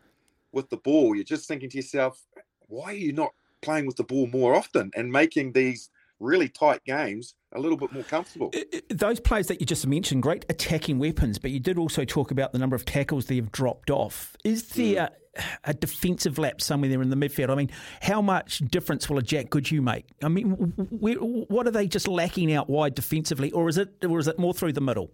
with 0.52 0.68
the 0.70 0.76
ball. 0.78 1.14
You're 1.14 1.24
just 1.24 1.48
thinking 1.48 1.70
to 1.70 1.78
yourself, 1.78 2.22
why 2.68 2.86
are 2.86 2.92
you 2.92 3.12
not 3.12 3.30
playing 3.62 3.86
with 3.86 3.96
the 3.96 4.04
ball 4.04 4.26
more 4.26 4.54
often 4.54 4.90
and 4.94 5.10
making 5.10 5.52
these 5.52 5.90
really 6.18 6.48
tight 6.48 6.84
games 6.84 7.34
a 7.52 7.60
little 7.60 7.76
bit 7.76 7.92
more 7.92 8.02
comfortable. 8.04 8.52
Those 8.88 9.20
players 9.20 9.48
that 9.48 9.60
you 9.60 9.66
just 9.66 9.86
mentioned, 9.86 10.22
great 10.22 10.44
attacking 10.48 10.98
weapons, 10.98 11.38
but 11.38 11.50
you 11.50 11.60
did 11.60 11.78
also 11.78 12.04
talk 12.04 12.30
about 12.30 12.52
the 12.52 12.58
number 12.58 12.76
of 12.76 12.84
tackles 12.84 13.26
they 13.26 13.36
have 13.36 13.50
dropped 13.50 13.90
off. 13.90 14.36
Is 14.44 14.68
there 14.68 15.10
mm. 15.36 15.44
a 15.64 15.74
defensive 15.74 16.38
lapse 16.38 16.64
somewhere 16.64 16.88
there 16.88 17.02
in 17.02 17.10
the 17.10 17.16
midfield? 17.16 17.50
I 17.50 17.56
mean, 17.56 17.70
how 18.02 18.22
much 18.22 18.58
difference 18.58 19.10
will 19.10 19.18
a 19.18 19.22
Jack 19.22 19.50
Goodhue 19.50 19.82
make? 19.82 20.06
I 20.22 20.28
mean, 20.28 20.50
where, 20.90 21.16
what 21.16 21.66
are 21.66 21.72
they 21.72 21.88
just 21.88 22.06
lacking 22.06 22.52
out 22.52 22.70
wide 22.70 22.94
defensively, 22.94 23.50
or 23.50 23.68
is 23.68 23.78
it, 23.78 24.04
or 24.04 24.18
is 24.18 24.28
it 24.28 24.38
more 24.38 24.54
through 24.54 24.72
the 24.72 24.80
middle? 24.80 25.10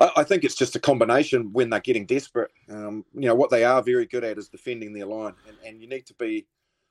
I, 0.00 0.22
think 0.22 0.44
it's 0.44 0.54
just 0.54 0.76
a 0.76 0.78
combination 0.78 1.52
when 1.52 1.70
they're 1.70 1.80
getting 1.80 2.06
desperate. 2.06 2.52
Um, 2.70 3.04
you 3.14 3.26
know, 3.26 3.34
what 3.34 3.50
they 3.50 3.64
are 3.64 3.82
very 3.82 4.06
good 4.06 4.22
at 4.22 4.38
is 4.38 4.48
defending 4.48 4.92
their 4.92 5.06
line, 5.06 5.34
and, 5.48 5.56
and 5.66 5.80
you 5.82 5.88
need 5.88 6.06
to 6.06 6.14
be 6.14 6.46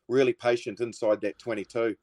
really 0.09 0.33
patient 0.33 0.81
inside 0.81 1.21
that 1.21 1.39
22 1.39 1.95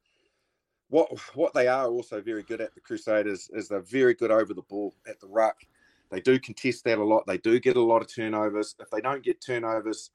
what 0.94 1.11
what 1.35 1.52
they 1.55 1.67
are 1.67 1.88
also 1.88 2.20
very 2.20 2.44
good 2.44 2.61
at 2.61 2.73
the 2.73 2.81
Crusaders 2.81 3.50
is 3.52 3.67
they're 3.67 3.81
very 3.81 4.14
good 4.14 4.31
over 4.31 4.55
the 4.55 4.62
ball 4.62 4.94
at 5.08 5.19
the 5.19 5.26
ruck. 5.26 5.64
They 6.08 6.20
do 6.20 6.38
contest 6.38 6.85
that 6.85 6.99
a 6.99 7.05
lot. 7.05 7.26
They 7.26 7.38
do 7.38 7.58
get 7.58 7.76
a 7.76 7.82
lot 7.82 8.00
of 8.00 8.06
turnovers. 8.06 8.76
If 8.79 8.91
they 8.91 9.00
don't 9.00 9.25
get 9.25 9.41
turnovers, 9.41 10.12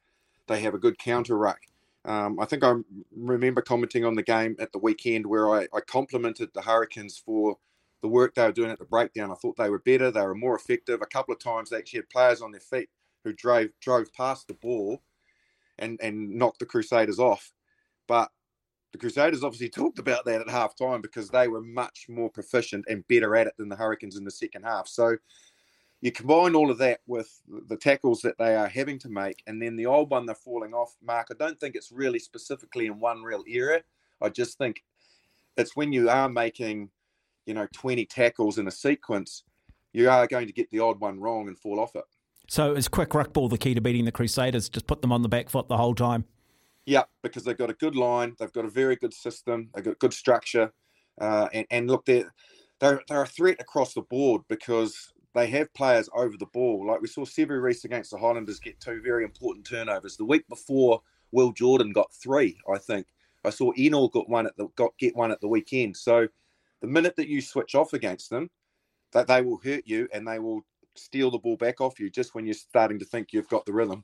they 0.47 0.61
have 0.61 0.73
a 0.73 0.77
good 0.77 0.97
counter 0.97 1.37
ruck. 1.37 1.59
Um, 2.05 2.39
I 2.39 2.45
think 2.45 2.63
I 2.63 2.75
remember 3.13 3.61
commenting 3.61 4.05
on 4.05 4.15
the 4.15 4.23
game 4.23 4.55
at 4.57 4.71
the 4.71 4.77
weekend 4.77 5.25
where 5.25 5.53
I, 5.53 5.67
I 5.73 5.81
complimented 5.81 6.51
the 6.53 6.61
Hurricanes 6.61 7.17
for 7.17 7.57
the 8.01 8.07
work 8.07 8.33
they 8.33 8.45
were 8.45 8.53
doing 8.53 8.71
at 8.71 8.79
the 8.79 8.85
breakdown. 8.85 9.31
I 9.31 9.35
thought 9.35 9.57
they 9.57 9.69
were 9.69 9.79
better. 9.79 10.11
They 10.11 10.21
were 10.21 10.33
more 10.33 10.55
effective. 10.55 11.01
A 11.01 11.05
couple 11.05 11.33
of 11.33 11.43
times 11.43 11.71
they 11.71 11.77
actually 11.77 11.99
had 11.99 12.09
players 12.09 12.41
on 12.41 12.51
their 12.53 12.61
feet 12.61 12.89
who 13.25 13.33
drove 13.33 13.71
drove 13.81 14.13
past 14.13 14.47
the 14.47 14.53
ball 14.53 15.01
and 15.77 15.99
and 16.01 16.35
knocked 16.35 16.59
the 16.59 16.65
Crusaders 16.65 17.19
off. 17.19 17.51
But 18.07 18.31
the 18.91 18.97
Crusaders 18.97 19.43
obviously 19.43 19.69
talked 19.69 19.99
about 19.99 20.25
that 20.25 20.41
at 20.41 20.49
half 20.49 20.75
time 20.75 21.01
because 21.01 21.29
they 21.29 21.47
were 21.47 21.61
much 21.61 22.07
more 22.09 22.29
proficient 22.29 22.85
and 22.87 23.07
better 23.07 23.35
at 23.35 23.47
it 23.47 23.53
than 23.57 23.69
the 23.69 23.75
Hurricanes 23.75 24.17
in 24.17 24.23
the 24.23 24.31
second 24.31 24.63
half. 24.63 24.87
So 24.87 25.15
you 26.01 26.11
combine 26.11 26.55
all 26.55 26.71
of 26.71 26.77
that 26.79 27.01
with 27.07 27.41
the 27.67 27.75
tackles 27.75 28.21
that 28.21 28.37
they 28.37 28.55
are 28.55 28.67
having 28.67 28.97
to 28.99 29.09
make, 29.09 29.43
and 29.47 29.61
then 29.61 29.75
the 29.75 29.85
old 29.85 30.09
one 30.09 30.25
they're 30.25 30.35
falling 30.35 30.73
off. 30.73 30.95
Mark, 31.03 31.27
I 31.29 31.35
don't 31.37 31.59
think 31.59 31.75
it's 31.75 31.91
really 31.91 32.19
specifically 32.19 32.87
in 32.87 32.99
one 32.99 33.21
real 33.21 33.43
area. 33.47 33.81
I 34.21 34.29
just 34.29 34.57
think 34.57 34.83
it's 35.57 35.75
when 35.75 35.91
you 35.91 36.09
are 36.09 36.29
making, 36.29 36.89
you 37.45 37.53
know, 37.53 37.67
20 37.73 38.05
tackles 38.05 38.57
in 38.57 38.67
a 38.67 38.71
sequence, 38.71 39.43
you 39.93 40.09
are 40.09 40.25
going 40.25 40.47
to 40.47 40.53
get 40.53 40.69
the 40.71 40.79
odd 40.79 40.99
one 40.99 41.19
wrong 41.19 41.47
and 41.47 41.57
fall 41.57 41.79
off 41.79 41.95
it. 41.95 42.05
So 42.47 42.73
is 42.73 42.87
quick 42.87 43.13
ruck 43.13 43.33
ball 43.33 43.49
the 43.49 43.57
key 43.57 43.73
to 43.73 43.81
beating 43.81 44.05
the 44.05 44.11
Crusaders? 44.11 44.69
Just 44.69 44.87
put 44.87 45.01
them 45.01 45.11
on 45.11 45.21
the 45.21 45.29
back 45.29 45.49
foot 45.49 45.67
the 45.67 45.77
whole 45.77 45.93
time. 45.93 46.25
Yeah, 46.89 47.03
because 47.21 47.43
they've 47.43 47.55
got 47.55 47.69
a 47.69 47.75
good 47.75 47.95
line, 47.95 48.35
they've 48.39 48.51
got 48.51 48.65
a 48.65 48.69
very 48.69 48.95
good 48.95 49.13
system, 49.13 49.69
they've 49.75 49.83
got 49.83 49.99
good 49.99 50.11
structure, 50.11 50.73
uh, 51.21 51.47
and 51.53 51.67
and 51.69 51.87
look, 51.87 52.05
they're 52.05 52.33
they're 52.79 53.03
they're 53.07 53.21
a 53.21 53.27
threat 53.27 53.57
across 53.59 53.93
the 53.93 54.01
board 54.01 54.41
because 54.49 55.13
they 55.35 55.45
have 55.45 55.71
players 55.75 56.09
over 56.15 56.35
the 56.35 56.47
ball. 56.47 56.87
Like 56.87 56.99
we 56.99 57.07
saw 57.07 57.25
Sevu 57.25 57.61
Reece 57.61 57.85
against 57.85 58.09
the 58.09 58.17
Highlanders 58.17 58.59
get 58.59 58.79
two 58.79 59.01
very 59.03 59.23
important 59.23 59.67
turnovers. 59.67 60.17
The 60.17 60.25
week 60.25 60.47
before, 60.49 61.03
Will 61.31 61.51
Jordan 61.51 61.91
got 61.91 62.11
three, 62.11 62.57
I 62.73 62.79
think. 62.79 63.05
I 63.45 63.51
saw 63.51 63.71
Ennor 63.73 64.11
got 64.11 64.27
one 64.27 64.47
at 64.47 64.57
the 64.57 64.67
got 64.75 64.97
get 64.97 65.15
one 65.15 65.31
at 65.31 65.41
the 65.41 65.47
weekend. 65.47 65.95
So 65.95 66.27
the 66.81 66.87
minute 66.87 67.17
that 67.17 67.27
you 67.27 67.39
switch 67.43 67.75
off 67.75 67.93
against 67.93 68.31
them, 68.31 68.49
that 69.11 69.27
they 69.27 69.43
will 69.43 69.59
hurt 69.63 69.83
you 69.85 70.07
and 70.11 70.27
they 70.27 70.39
will 70.39 70.61
steal 70.95 71.29
the 71.29 71.37
ball 71.37 71.55
back 71.55 71.81
off 71.81 71.99
you 71.99 72.09
just 72.09 72.33
when 72.33 72.47
you're 72.47 72.55
starting 72.55 72.97
to 72.97 73.05
think 73.05 73.31
you've 73.31 73.47
got 73.47 73.67
the 73.67 73.73
rhythm. 73.73 74.03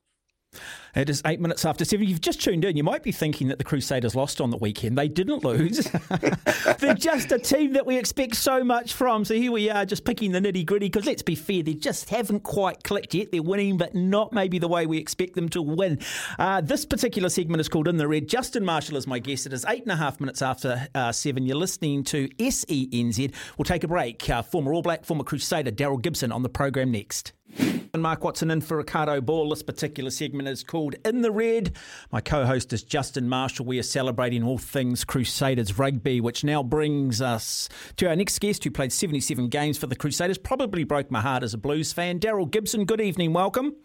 It 0.96 1.10
is 1.10 1.22
eight 1.26 1.42
minutes 1.42 1.66
after 1.66 1.84
seven. 1.84 2.08
You've 2.08 2.22
just 2.22 2.42
tuned 2.42 2.64
in. 2.64 2.78
You 2.78 2.84
might 2.84 3.04
be 3.04 3.12
thinking 3.12 3.50
that 3.50 3.58
the 3.58 3.66
Crusaders 3.66 4.16
lost 4.16 4.40
on 4.40 4.50
the 4.50 4.58
weekend. 4.58 4.98
They 4.98 5.10
didn't 5.10 5.44
lose. 5.44 5.90
They're 6.80 6.94
just 6.94 7.32
a 7.34 7.40
team 7.40 7.74
that 7.74 7.86
we 7.86 7.98
expect 7.98 8.36
so 8.36 8.64
much 8.64 8.94
from. 8.94 9.26
So 9.26 9.34
here 9.34 9.52
we 9.52 9.70
are, 9.70 9.86
just 9.86 10.06
picking 10.06 10.32
the 10.32 10.40
nitty 10.40 10.66
gritty. 10.66 10.88
Because 10.88 11.06
let's 11.06 11.22
be 11.22 11.36
fair, 11.36 11.64
they 11.64 11.74
just 11.74 12.10
haven't 12.10 12.44
quite 12.44 12.84
clicked 12.84 13.14
yet. 13.14 13.32
They're 13.32 13.44
winning, 13.44 13.78
but 13.78 13.94
not 13.94 14.32
maybe 14.32 14.58
the 14.58 14.70
way 14.70 14.86
we 14.86 14.98
expect 14.98 15.36
them 15.36 15.50
to 15.50 15.62
win. 15.62 16.00
Uh, 16.40 16.62
this 16.62 16.86
particular 16.86 17.28
segment 17.28 17.60
is 17.60 17.68
called 17.68 17.88
In 17.90 17.98
the 17.98 18.08
Red. 18.08 18.30
Justin 18.30 18.64
Marshall 18.64 18.96
is 18.96 19.06
my 19.06 19.20
guest. 19.20 19.46
It 19.46 19.54
is 19.54 19.66
eight 19.68 19.84
and 19.84 19.92
a 19.92 19.98
half 19.98 20.22
minutes 20.22 20.42
after 20.42 20.88
uh, 20.96 21.12
seven. 21.12 21.46
You're 21.46 21.58
listening 21.58 22.06
to 22.06 22.30
SENZ. 22.30 23.34
We'll 23.58 23.66
take 23.66 23.84
a 23.84 23.88
break. 23.88 24.30
Uh, 24.30 24.42
former 24.42 24.74
All 24.74 24.82
Black, 24.82 25.04
former 25.04 25.24
Crusader 25.26 25.72
Daryl 25.72 26.02
Gibson 26.02 26.32
on 26.32 26.44
the 26.44 26.50
program 26.50 26.92
next. 26.92 27.34
And 27.58 28.02
Mark 28.02 28.24
Watson 28.26 28.52
in 28.52 28.60
for 28.60 28.76
Ricardo 28.76 29.22
Ball. 29.22 29.50
This 29.50 29.64
particular 29.64 30.10
segment 30.10 30.50
is 30.50 30.64
called 30.64 30.96
In 31.06 31.22
the 31.22 31.32
Red. 31.32 31.78
My 32.12 32.20
co 32.20 32.46
host 32.46 32.74
is 32.74 32.84
Justin 32.84 33.30
Marshall. 33.30 33.66
We 33.66 33.80
are 33.80 33.84
celebrating 33.84 34.44
all 34.44 34.58
things 34.58 35.06
Crusaders 35.06 35.80
rugby, 35.80 36.20
which 36.20 36.44
now 36.44 36.62
brings 36.62 37.22
us 37.22 37.70
to 37.96 38.08
our 38.10 38.16
next 38.16 38.40
guest 38.40 38.66
who 38.66 38.72
played 38.72 38.92
77 38.92 39.48
games 39.48 39.78
for 39.78 39.88
the 39.88 39.96
Crusaders. 39.96 40.38
Probably 40.38 40.84
broke 40.84 41.10
my 41.10 41.22
heart 41.22 41.42
as 41.42 41.54
a 41.54 41.58
Blues 41.58 41.94
fan. 41.94 42.20
Daryl 42.20 42.50
Gibson, 42.50 42.84
good 42.84 43.00
evening. 43.00 43.32
Welcome. 43.32 43.76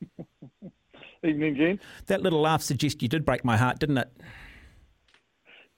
evening, 1.24 1.56
Gene. 1.56 1.80
That 2.06 2.22
little 2.22 2.40
laugh 2.40 2.62
suggests 2.62 3.02
you 3.02 3.08
did 3.08 3.24
break 3.24 3.44
my 3.44 3.56
heart, 3.56 3.80
didn't 3.80 3.98
it? 3.98 4.12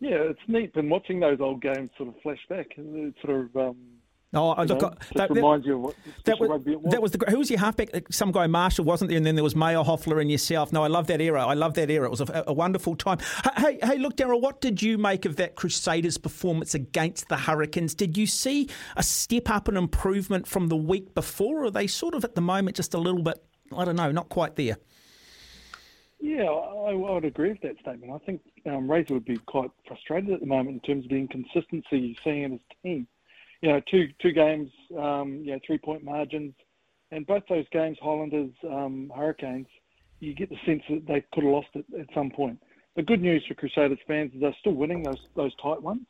Yeah, 0.01 0.17
it's 0.31 0.41
neat. 0.49 0.75
Been 0.75 0.91
watching 0.91 1.21
those 1.21 1.41
old 1.41 1.63
games 1.63 1.91
sort 1.97 2.11
of 2.11 2.15
flash 2.23 2.45
back. 2.49 2.67
It 2.77 3.15
sort 3.25 3.41
of. 3.41 3.57
Um 3.57 4.00
Oh, 4.33 4.51
uh, 4.51 4.63
look, 4.63 4.81
know, 4.81 4.89
uh, 4.89 4.95
that, 5.17 5.31
reminds 5.31 5.67
you 5.67 5.75
of 5.75 5.81
what 5.81 5.97
that 6.25 6.39
was, 6.39 6.49
was. 6.49 6.93
That 6.93 7.03
was 7.03 7.11
the 7.11 7.25
who 7.29 7.39
was 7.39 7.51
your 7.51 7.59
halfback? 7.59 7.89
Uh, 7.93 8.01
some 8.13 8.31
guy 8.31 8.47
Marshall 8.47 8.85
wasn't 8.85 9.09
there, 9.09 9.17
and 9.17 9.27
then 9.27 9.35
there 9.35 9.43
was 9.43 9.57
Mayo 9.57 9.83
Hoffler 9.83 10.21
and 10.21 10.31
yourself. 10.31 10.73
No, 10.73 10.85
I 10.85 10.87
love 10.87 11.09
that 11.09 11.21
era. 11.21 11.45
I 11.45 11.55
love 11.55 11.75
that 11.75 11.91
era. 11.91 12.07
It 12.07 12.11
was 12.11 12.21
a, 12.21 12.45
a 12.47 12.53
wonderful 12.53 12.95
time. 12.95 13.19
Hey, 13.57 13.81
hey, 13.83 13.99
look, 13.99 14.17
Daryl, 14.17 14.41
what 14.41 14.61
did 14.61 14.81
you 14.81 14.99
make 14.99 15.25
of 15.25 15.35
that 15.37 15.57
Crusaders' 15.57 16.17
performance 16.17 16.75
against 16.75 17.29
the 17.29 17.37
Hurricanes? 17.37 17.93
Did 17.93 18.17
you 18.17 18.27
see 18.27 18.69
a 18.97 19.03
step 19.03 19.51
up 19.51 19.67
and 19.67 19.77
improvement 19.77 20.47
from 20.47 20.69
the 20.69 20.77
week 20.77 21.13
before, 21.13 21.63
or 21.63 21.65
are 21.65 21.71
they 21.73 21.89
sort 21.89 22.15
of 22.15 22.23
at 22.23 22.37
the 22.37 22.41
moment 22.41 22.77
just 22.77 22.95
a 22.95 22.99
little 22.99 23.23
bit? 23.23 23.43
I 23.77 23.85
don't 23.85 23.97
know, 23.97 24.13
not 24.13 24.29
quite 24.29 24.55
there. 24.55 24.77
Yeah, 26.21 26.45
I, 26.45 26.91
I 26.91 26.95
would 26.95 27.25
agree 27.25 27.51
with 27.51 27.63
that 27.63 27.81
statement. 27.81 28.13
I 28.13 28.25
think 28.25 28.43
um, 28.67 28.89
Razor 28.89 29.15
would 29.15 29.25
be 29.25 29.39
quite 29.39 29.71
frustrated 29.89 30.31
at 30.31 30.41
the 30.41 30.47
moment 30.47 30.75
in 30.75 30.81
terms 30.81 31.05
of 31.07 31.11
the 31.11 31.17
inconsistency 31.17 31.99
you're 31.99 32.17
seeing 32.23 32.45
in 32.45 32.53
his 32.53 32.61
team 32.85 33.09
you 33.63 33.71
know, 33.71 33.81
two 33.91 34.09
two 34.21 34.33
games, 34.33 34.71
um, 34.99 35.43
you 35.45 35.53
know, 35.53 35.59
three 35.67 35.79
point 35.79 36.05
margins, 36.05 36.55
and 37.11 37.27
both 37.27 37.43
those 37.49 37.67
games, 37.73 37.99
Highlanders, 38.03 38.53
um, 38.69 39.13
Hurricanes, 39.15 39.67
you 40.21 40.35
get 40.35 40.49
the 40.49 40.57
sense 40.67 40.83
that 40.89 41.07
they 41.07 41.25
could 41.33 41.45
have 41.45 41.53
lost 41.53 41.69
it 41.75 41.85
at 41.99 42.07
some 42.15 42.31
point. 42.31 42.59
The 42.97 43.03
good 43.03 43.21
news 43.21 43.45
for 43.47 43.55
Crusaders 43.55 43.99
fans 44.07 44.33
is 44.35 44.41
they're 44.41 44.57
still 44.61 44.75
winning 44.75 45.03
those 45.03 45.21
those 45.37 45.55
tight 45.63 45.83
ones, 45.83 46.03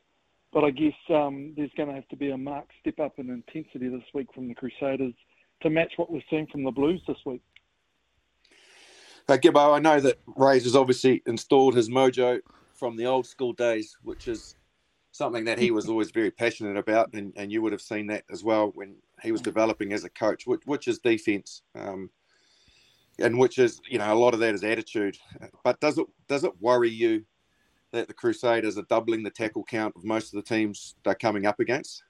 but 0.52 0.64
I 0.64 0.70
guess 0.70 0.94
um, 1.10 1.52
there's 1.56 1.72
going 1.76 1.88
to 1.88 1.94
have 1.94 2.08
to 2.08 2.16
be 2.16 2.30
a 2.30 2.38
marked 2.38 2.72
step 2.80 2.98
up 3.00 3.18
in 3.18 3.30
intensity 3.30 3.88
this 3.88 4.04
week 4.14 4.28
from 4.34 4.48
the 4.48 4.54
Crusaders 4.54 5.14
to 5.62 5.70
match 5.70 5.92
what 5.96 6.10
we're 6.10 6.22
seeing 6.30 6.46
from 6.46 6.64
the 6.64 6.70
Blues 6.70 7.02
this 7.06 7.18
week. 7.26 7.42
Uh, 9.28 9.36
Gibbo, 9.36 9.76
I 9.76 9.78
know 9.78 10.00
that 10.00 10.18
Razor 10.36 10.64
has 10.64 10.74
obviously 10.76 11.22
installed 11.26 11.76
his 11.76 11.88
mojo 11.88 12.40
from 12.74 12.96
the 12.96 13.06
old 13.06 13.26
school 13.26 13.52
days, 13.52 13.96
which 14.02 14.26
is 14.26 14.56
something 15.12 15.44
that 15.44 15.58
he 15.58 15.70
was 15.70 15.88
always 15.90 16.10
very 16.10 16.30
passionate 16.30 16.76
about, 16.76 17.12
and, 17.12 17.32
and 17.36 17.50
you 17.52 17.62
would 17.62 17.72
have 17.72 17.80
seen 17.80 18.06
that 18.08 18.24
as 18.30 18.44
well 18.44 18.72
when 18.74 18.96
he 19.22 19.32
was 19.32 19.40
developing 19.40 19.92
as 19.92 20.04
a 20.04 20.10
coach, 20.10 20.46
which, 20.46 20.62
which 20.64 20.88
is 20.88 20.98
defense, 20.98 21.62
um, 21.74 22.10
and 23.18 23.38
which 23.38 23.58
is 23.58 23.80
you 23.88 23.98
know 23.98 24.12
a 24.12 24.14
lot 24.14 24.34
of 24.34 24.40
that 24.40 24.54
is 24.54 24.64
attitude. 24.64 25.16
But 25.62 25.80
does 25.80 25.98
it 25.98 26.06
does 26.28 26.44
it 26.44 26.52
worry 26.60 26.90
you 26.90 27.24
that 27.92 28.08
the 28.08 28.14
Crusaders 28.14 28.78
are 28.78 28.82
doubling 28.82 29.22
the 29.22 29.30
tackle 29.30 29.64
count 29.64 29.94
of 29.96 30.04
most 30.04 30.32
of 30.32 30.36
the 30.42 30.54
teams 30.54 30.94
they're 31.04 31.14
coming 31.14 31.46
up 31.46 31.60
against? 31.60 32.02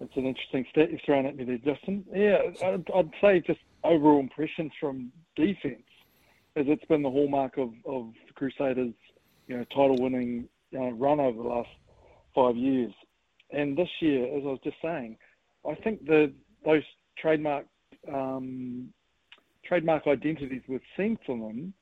It's 0.00 0.16
an 0.16 0.26
interesting 0.26 0.66
stat 0.70 0.90
you've 0.90 1.00
thrown 1.06 1.24
at 1.26 1.36
me 1.36 1.44
there, 1.44 1.58
Justin. 1.58 2.04
Yeah, 2.12 2.38
I'd, 2.66 2.84
I'd 2.94 3.10
say 3.20 3.40
just 3.40 3.60
overall 3.84 4.18
impressions 4.18 4.72
from 4.80 5.12
defence, 5.36 5.86
as 6.56 6.66
it's 6.68 6.84
been 6.86 7.02
the 7.02 7.10
hallmark 7.10 7.56
of, 7.58 7.72
of 7.86 8.12
the 8.26 8.32
Crusaders, 8.34 8.92
you 9.46 9.56
know, 9.56 9.64
title-winning 9.64 10.48
uh, 10.74 10.92
run 10.92 11.20
over 11.20 11.42
the 11.42 11.48
last 11.48 11.68
five 12.34 12.56
years. 12.56 12.92
And 13.50 13.76
this 13.76 13.88
year, 14.00 14.24
as 14.24 14.42
I 14.44 14.48
was 14.48 14.60
just 14.64 14.76
saying, 14.82 15.16
I 15.68 15.74
think 15.76 16.04
the 16.06 16.32
those 16.64 16.82
trademark 17.18 17.66
um, 18.12 18.88
trademark 19.64 20.06
identities 20.06 20.62
we've 20.68 20.80
seen 20.96 21.18
from 21.24 21.40
them 21.40 21.74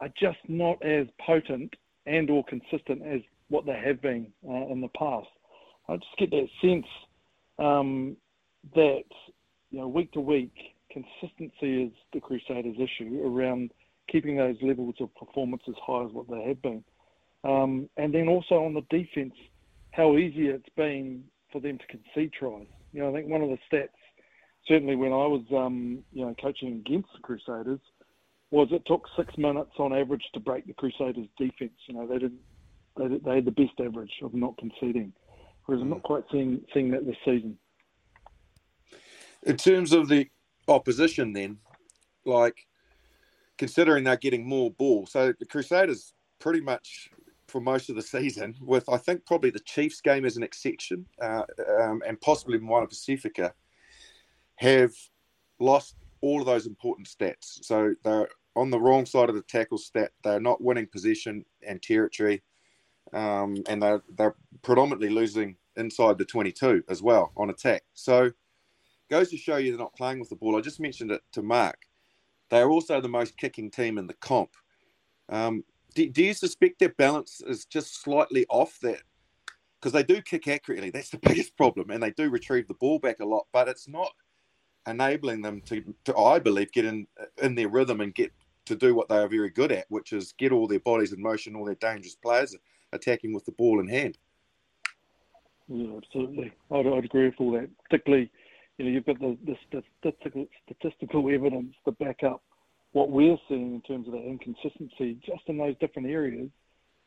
are 0.00 0.10
just 0.20 0.38
not 0.48 0.82
as 0.84 1.06
potent 1.24 1.74
and 2.06 2.28
or 2.30 2.44
consistent 2.44 3.02
as 3.06 3.20
what 3.48 3.64
they 3.66 3.80
have 3.84 4.02
been 4.02 4.26
uh, 4.48 4.66
in 4.72 4.80
the 4.80 4.88
past. 4.98 5.28
I 5.88 5.96
just 5.96 6.16
get 6.18 6.30
that 6.30 6.48
sense 6.60 6.86
um, 7.58 8.16
that 8.74 9.04
you 9.70 9.78
know 9.80 9.88
week 9.88 10.12
to 10.12 10.20
week 10.20 10.52
consistency 10.90 11.84
is 11.84 11.92
the 12.12 12.20
Crusaders' 12.20 12.76
issue 12.76 13.22
around 13.24 13.70
keeping 14.10 14.36
those 14.36 14.56
levels 14.60 14.94
of 15.00 15.14
performance 15.14 15.62
as 15.68 15.74
high 15.84 16.04
as 16.04 16.12
what 16.12 16.28
they 16.28 16.42
have 16.48 16.60
been, 16.62 16.84
um, 17.44 17.88
and 17.96 18.14
then 18.14 18.28
also 18.28 18.64
on 18.64 18.74
the 18.74 18.82
defence, 18.90 19.34
how 19.90 20.16
easy 20.16 20.48
it's 20.48 20.68
been 20.76 21.24
for 21.50 21.60
them 21.60 21.78
to 21.78 21.86
concede 21.86 22.32
tries. 22.32 22.66
You 22.92 23.00
know, 23.00 23.10
I 23.10 23.12
think 23.12 23.28
one 23.28 23.42
of 23.42 23.50
the 23.50 23.58
stats, 23.70 23.88
certainly 24.66 24.96
when 24.96 25.12
I 25.12 25.26
was 25.26 25.42
um, 25.54 26.02
you 26.12 26.24
know 26.24 26.34
coaching 26.40 26.82
against 26.86 27.08
the 27.14 27.20
Crusaders, 27.22 27.80
was 28.50 28.68
it 28.70 28.82
took 28.86 29.06
six 29.16 29.36
minutes 29.36 29.72
on 29.78 29.92
average 29.92 30.22
to 30.34 30.40
break 30.40 30.66
the 30.66 30.74
Crusaders' 30.74 31.28
defence. 31.38 31.72
You 31.86 31.94
know, 31.94 32.06
they 32.06 32.18
didn't. 32.18 32.40
They, 32.96 33.08
they 33.24 33.36
had 33.36 33.44
the 33.44 33.50
best 33.50 33.72
average 33.80 34.12
of 34.22 34.34
not 34.34 34.56
conceding, 34.58 35.12
whereas 35.64 35.82
I'm 35.82 35.90
not 35.90 36.02
quite 36.02 36.24
seeing 36.30 36.60
seeing 36.72 36.90
that 36.90 37.06
this 37.06 37.16
season. 37.24 37.58
In 39.44 39.56
terms 39.56 39.92
of 39.92 40.08
the 40.08 40.28
opposition, 40.68 41.32
then, 41.32 41.58
like 42.24 42.66
considering 43.58 44.04
they're 44.04 44.16
getting 44.16 44.46
more 44.46 44.70
ball, 44.70 45.06
so 45.06 45.32
the 45.38 45.46
Crusaders 45.46 46.14
pretty 46.38 46.60
much 46.60 47.10
for 47.52 47.60
most 47.60 47.90
of 47.90 47.96
the 47.96 48.02
season, 48.02 48.56
with 48.60 48.88
I 48.88 48.96
think 48.96 49.26
probably 49.26 49.50
the 49.50 49.60
Chiefs 49.60 50.00
game 50.00 50.24
as 50.24 50.38
an 50.38 50.42
exception, 50.42 51.06
uh, 51.20 51.42
um, 51.80 52.02
and 52.06 52.18
possibly 52.20 52.58
Moana 52.58 52.86
Pacifica, 52.86 53.52
have 54.56 54.92
lost 55.60 55.96
all 56.22 56.40
of 56.40 56.46
those 56.46 56.66
important 56.66 57.06
stats. 57.06 57.62
So 57.62 57.94
they're 58.02 58.28
on 58.56 58.70
the 58.70 58.80
wrong 58.80 59.04
side 59.04 59.28
of 59.28 59.34
the 59.34 59.42
tackle 59.42 59.78
stat. 59.78 60.12
They're 60.24 60.40
not 60.40 60.62
winning 60.62 60.86
position 60.86 61.44
and 61.66 61.82
territory, 61.82 62.42
um, 63.12 63.62
and 63.68 63.82
they're 63.82 64.02
they're 64.16 64.36
predominantly 64.62 65.10
losing 65.10 65.56
inside 65.76 66.16
the 66.18 66.24
22 66.24 66.84
as 66.88 67.02
well 67.02 67.32
on 67.36 67.50
attack. 67.50 67.82
So 67.92 68.30
goes 69.10 69.28
to 69.28 69.36
show 69.36 69.56
you 69.56 69.70
they're 69.72 69.78
not 69.78 69.94
playing 69.94 70.20
with 70.20 70.30
the 70.30 70.36
ball. 70.36 70.56
I 70.56 70.62
just 70.62 70.80
mentioned 70.80 71.10
it 71.10 71.20
to 71.32 71.42
Mark. 71.42 71.82
They 72.48 72.60
are 72.60 72.70
also 72.70 73.00
the 73.00 73.08
most 73.08 73.36
kicking 73.36 73.70
team 73.70 73.98
in 73.98 74.06
the 74.06 74.14
comp. 74.14 74.50
Um, 75.28 75.64
do, 75.94 76.08
do 76.08 76.22
you 76.22 76.34
suspect 76.34 76.78
their 76.78 76.90
balance 76.90 77.40
is 77.46 77.64
just 77.64 78.02
slightly 78.02 78.46
off? 78.48 78.78
That 78.82 79.02
because 79.80 79.92
they 79.92 80.02
do 80.02 80.22
kick 80.22 80.46
accurately. 80.48 80.90
That's 80.90 81.10
the 81.10 81.18
biggest 81.22 81.56
problem, 81.56 81.90
and 81.90 82.02
they 82.02 82.10
do 82.12 82.30
retrieve 82.30 82.68
the 82.68 82.74
ball 82.74 82.98
back 82.98 83.20
a 83.20 83.24
lot. 83.24 83.46
But 83.52 83.68
it's 83.68 83.88
not 83.88 84.12
enabling 84.86 85.42
them 85.42 85.60
to, 85.62 85.94
to 86.04 86.16
I 86.16 86.38
believe, 86.38 86.72
get 86.72 86.84
in 86.84 87.06
uh, 87.20 87.26
in 87.42 87.54
their 87.54 87.68
rhythm 87.68 88.00
and 88.00 88.14
get 88.14 88.32
to 88.66 88.76
do 88.76 88.94
what 88.94 89.08
they 89.08 89.16
are 89.16 89.28
very 89.28 89.50
good 89.50 89.72
at, 89.72 89.86
which 89.88 90.12
is 90.12 90.34
get 90.38 90.52
all 90.52 90.68
their 90.68 90.80
bodies 90.80 91.12
in 91.12 91.20
motion, 91.20 91.56
all 91.56 91.64
their 91.64 91.74
dangerous 91.76 92.14
players 92.14 92.56
attacking 92.92 93.32
with 93.32 93.44
the 93.44 93.52
ball 93.52 93.80
in 93.80 93.88
hand. 93.88 94.18
Yeah, 95.68 95.96
absolutely. 95.96 96.52
I'd, 96.70 96.86
I'd 96.86 97.04
agree 97.04 97.26
with 97.26 97.34
all 97.38 97.52
that. 97.52 97.68
Particularly, 97.88 98.30
you 98.78 98.84
know, 98.84 98.90
you've 98.90 99.06
got 99.06 99.18
the, 99.18 99.36
the 99.44 99.56
statistical, 100.00 100.46
statistical 100.64 101.28
evidence 101.32 101.74
to 101.84 101.92
back 101.92 102.22
up 102.22 102.42
what 102.92 103.10
we're 103.10 103.36
seeing 103.48 103.74
in 103.74 103.82
terms 103.82 104.06
of 104.06 104.12
that 104.12 104.24
inconsistency, 104.26 105.18
just 105.24 105.42
in 105.46 105.58
those 105.58 105.74
different 105.80 106.08
areas 106.08 106.48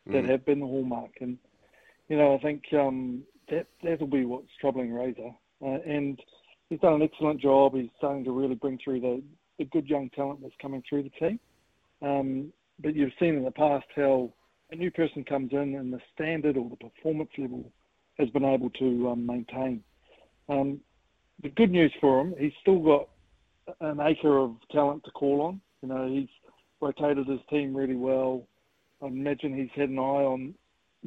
that 0.07 0.23
mm. 0.23 0.29
have 0.29 0.45
been 0.45 0.59
the 0.59 0.65
hallmark. 0.65 1.11
And 1.21 1.37
you 2.09 2.17
know, 2.17 2.35
I 2.35 2.39
think 2.39 2.63
um, 2.73 3.23
that 3.49 3.67
that'll 3.83 4.07
be 4.07 4.25
what's 4.25 4.47
troubling 4.59 4.93
Razor. 4.93 5.31
Uh, 5.63 5.79
and 5.85 6.19
he's 6.69 6.79
done 6.79 6.93
an 6.93 7.01
excellent 7.01 7.41
job. 7.41 7.75
He's 7.75 7.89
starting 7.97 8.23
to 8.25 8.31
really 8.31 8.55
bring 8.55 8.79
through 8.83 9.01
the, 9.01 9.23
the 9.57 9.65
good 9.65 9.87
young 9.87 10.09
talent 10.09 10.41
that's 10.41 10.53
coming 10.61 10.83
through 10.87 11.03
the 11.03 11.09
team. 11.11 11.39
Um, 12.01 12.53
but 12.79 12.95
you've 12.95 13.13
seen 13.19 13.35
in 13.35 13.43
the 13.43 13.51
past 13.51 13.85
how 13.95 14.31
a 14.71 14.75
new 14.75 14.91
person 14.91 15.23
comes 15.23 15.51
in 15.53 15.75
and 15.75 15.93
the 15.93 16.01
standard 16.13 16.57
or 16.57 16.69
the 16.69 16.89
performance 16.89 17.29
level 17.37 17.71
has 18.19 18.29
been 18.29 18.45
able 18.45 18.69
to 18.71 19.09
um, 19.09 19.25
maintain. 19.25 19.83
Um, 20.49 20.79
the 21.41 21.49
good 21.49 21.71
news 21.71 21.93
for 21.99 22.21
him, 22.21 22.35
he's 22.39 22.53
still 22.61 22.79
got 22.79 23.09
an 23.81 23.99
acre 23.99 24.37
of 24.37 24.55
talent 24.71 25.03
to 25.05 25.11
call 25.11 25.41
on. 25.41 25.61
You 25.85 25.93
know, 25.93 26.07
he's 26.07 26.29
rotated 26.81 27.27
his 27.27 27.39
team 27.47 27.75
really 27.75 27.95
well. 27.95 28.47
I 29.03 29.07
imagine 29.07 29.55
he's 29.55 29.69
had 29.75 29.89
an 29.89 29.99
eye 29.99 30.01
on 30.01 30.55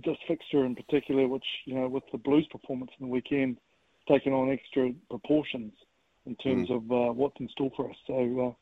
just 0.04 0.20
fixture 0.28 0.64
in 0.64 0.76
particular, 0.76 1.26
which 1.26 1.44
you 1.64 1.74
know, 1.74 1.88
with 1.88 2.04
the 2.12 2.18
Blues 2.18 2.46
performance 2.48 2.92
in 3.00 3.06
the 3.06 3.12
weekend, 3.12 3.58
taken 4.08 4.32
on 4.32 4.50
extra 4.50 4.92
proportions 5.10 5.72
in 6.26 6.36
terms 6.36 6.68
mm. 6.68 6.76
of 6.76 6.82
uh, 6.92 7.12
what's 7.12 7.34
in 7.40 7.48
store 7.48 7.72
for 7.76 7.90
us. 7.90 7.96
So, 8.06 8.48
uh, 8.48 8.54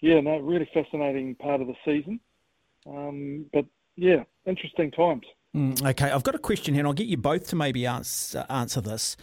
yeah, 0.00 0.20
no, 0.20 0.38
really 0.38 0.68
fascinating 0.72 1.34
part 1.34 1.60
of 1.60 1.66
the 1.66 1.74
season. 1.84 2.20
Um, 2.86 3.46
but 3.52 3.64
yeah, 3.96 4.22
interesting 4.46 4.92
times. 4.92 5.24
Mm, 5.56 5.84
okay, 5.90 6.12
I've 6.12 6.22
got 6.22 6.36
a 6.36 6.38
question 6.38 6.74
here, 6.74 6.82
and 6.82 6.86
I'll 6.86 6.94
get 6.94 7.08
you 7.08 7.16
both 7.16 7.48
to 7.48 7.56
maybe 7.56 7.84
answer, 7.84 8.46
answer 8.48 8.80
this 8.80 9.16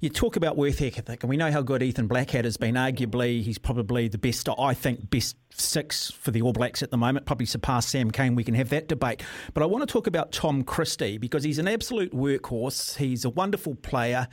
you 0.00 0.08
talk 0.08 0.36
about 0.36 0.56
worth 0.56 0.80
ethic, 0.80 1.24
and 1.24 1.28
we 1.28 1.36
know 1.36 1.50
how 1.50 1.60
good 1.60 1.82
Ethan 1.82 2.06
Blackadder 2.06 2.46
has 2.46 2.56
been. 2.56 2.76
Arguably, 2.76 3.42
he's 3.42 3.58
probably 3.58 4.06
the 4.06 4.18
best, 4.18 4.48
I 4.56 4.72
think, 4.72 5.10
best 5.10 5.36
six 5.50 6.12
for 6.12 6.30
the 6.30 6.40
All 6.40 6.52
Blacks 6.52 6.84
at 6.84 6.92
the 6.92 6.96
moment, 6.96 7.26
probably 7.26 7.46
surpassed 7.46 7.88
Sam 7.88 8.12
Cane. 8.12 8.36
We 8.36 8.44
can 8.44 8.54
have 8.54 8.68
that 8.68 8.86
debate. 8.86 9.24
But 9.54 9.64
I 9.64 9.66
want 9.66 9.82
to 9.88 9.92
talk 9.92 10.06
about 10.06 10.30
Tom 10.30 10.62
Christie 10.62 11.18
because 11.18 11.42
he's 11.42 11.58
an 11.58 11.66
absolute 11.66 12.12
workhorse. 12.12 12.96
He's 12.96 13.24
a 13.24 13.30
wonderful 13.30 13.74
player, 13.74 14.28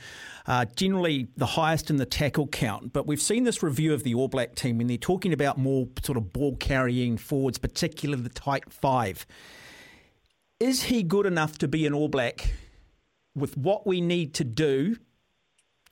uh, 0.46 0.66
generally 0.76 1.26
the 1.36 1.46
highest 1.46 1.90
in 1.90 1.96
the 1.96 2.06
tackle 2.06 2.46
count. 2.46 2.92
But 2.92 3.08
we've 3.08 3.20
seen 3.20 3.42
this 3.42 3.60
review 3.60 3.92
of 3.92 4.04
the 4.04 4.14
All 4.14 4.28
Black 4.28 4.54
team, 4.54 4.80
and 4.80 4.88
they're 4.88 4.96
talking 4.96 5.32
about 5.32 5.58
more 5.58 5.88
sort 6.04 6.16
of 6.16 6.32
ball 6.32 6.54
carrying 6.56 7.16
forwards, 7.16 7.58
particularly 7.58 8.22
the 8.22 8.28
tight 8.28 8.72
five. 8.72 9.26
Is 10.60 10.84
he 10.84 11.02
good 11.02 11.26
enough 11.26 11.58
to 11.58 11.66
be 11.66 11.86
an 11.86 11.92
All 11.92 12.08
Black 12.08 12.52
with 13.34 13.56
what 13.56 13.84
we 13.84 14.00
need 14.00 14.32
to 14.34 14.44
do 14.44 14.96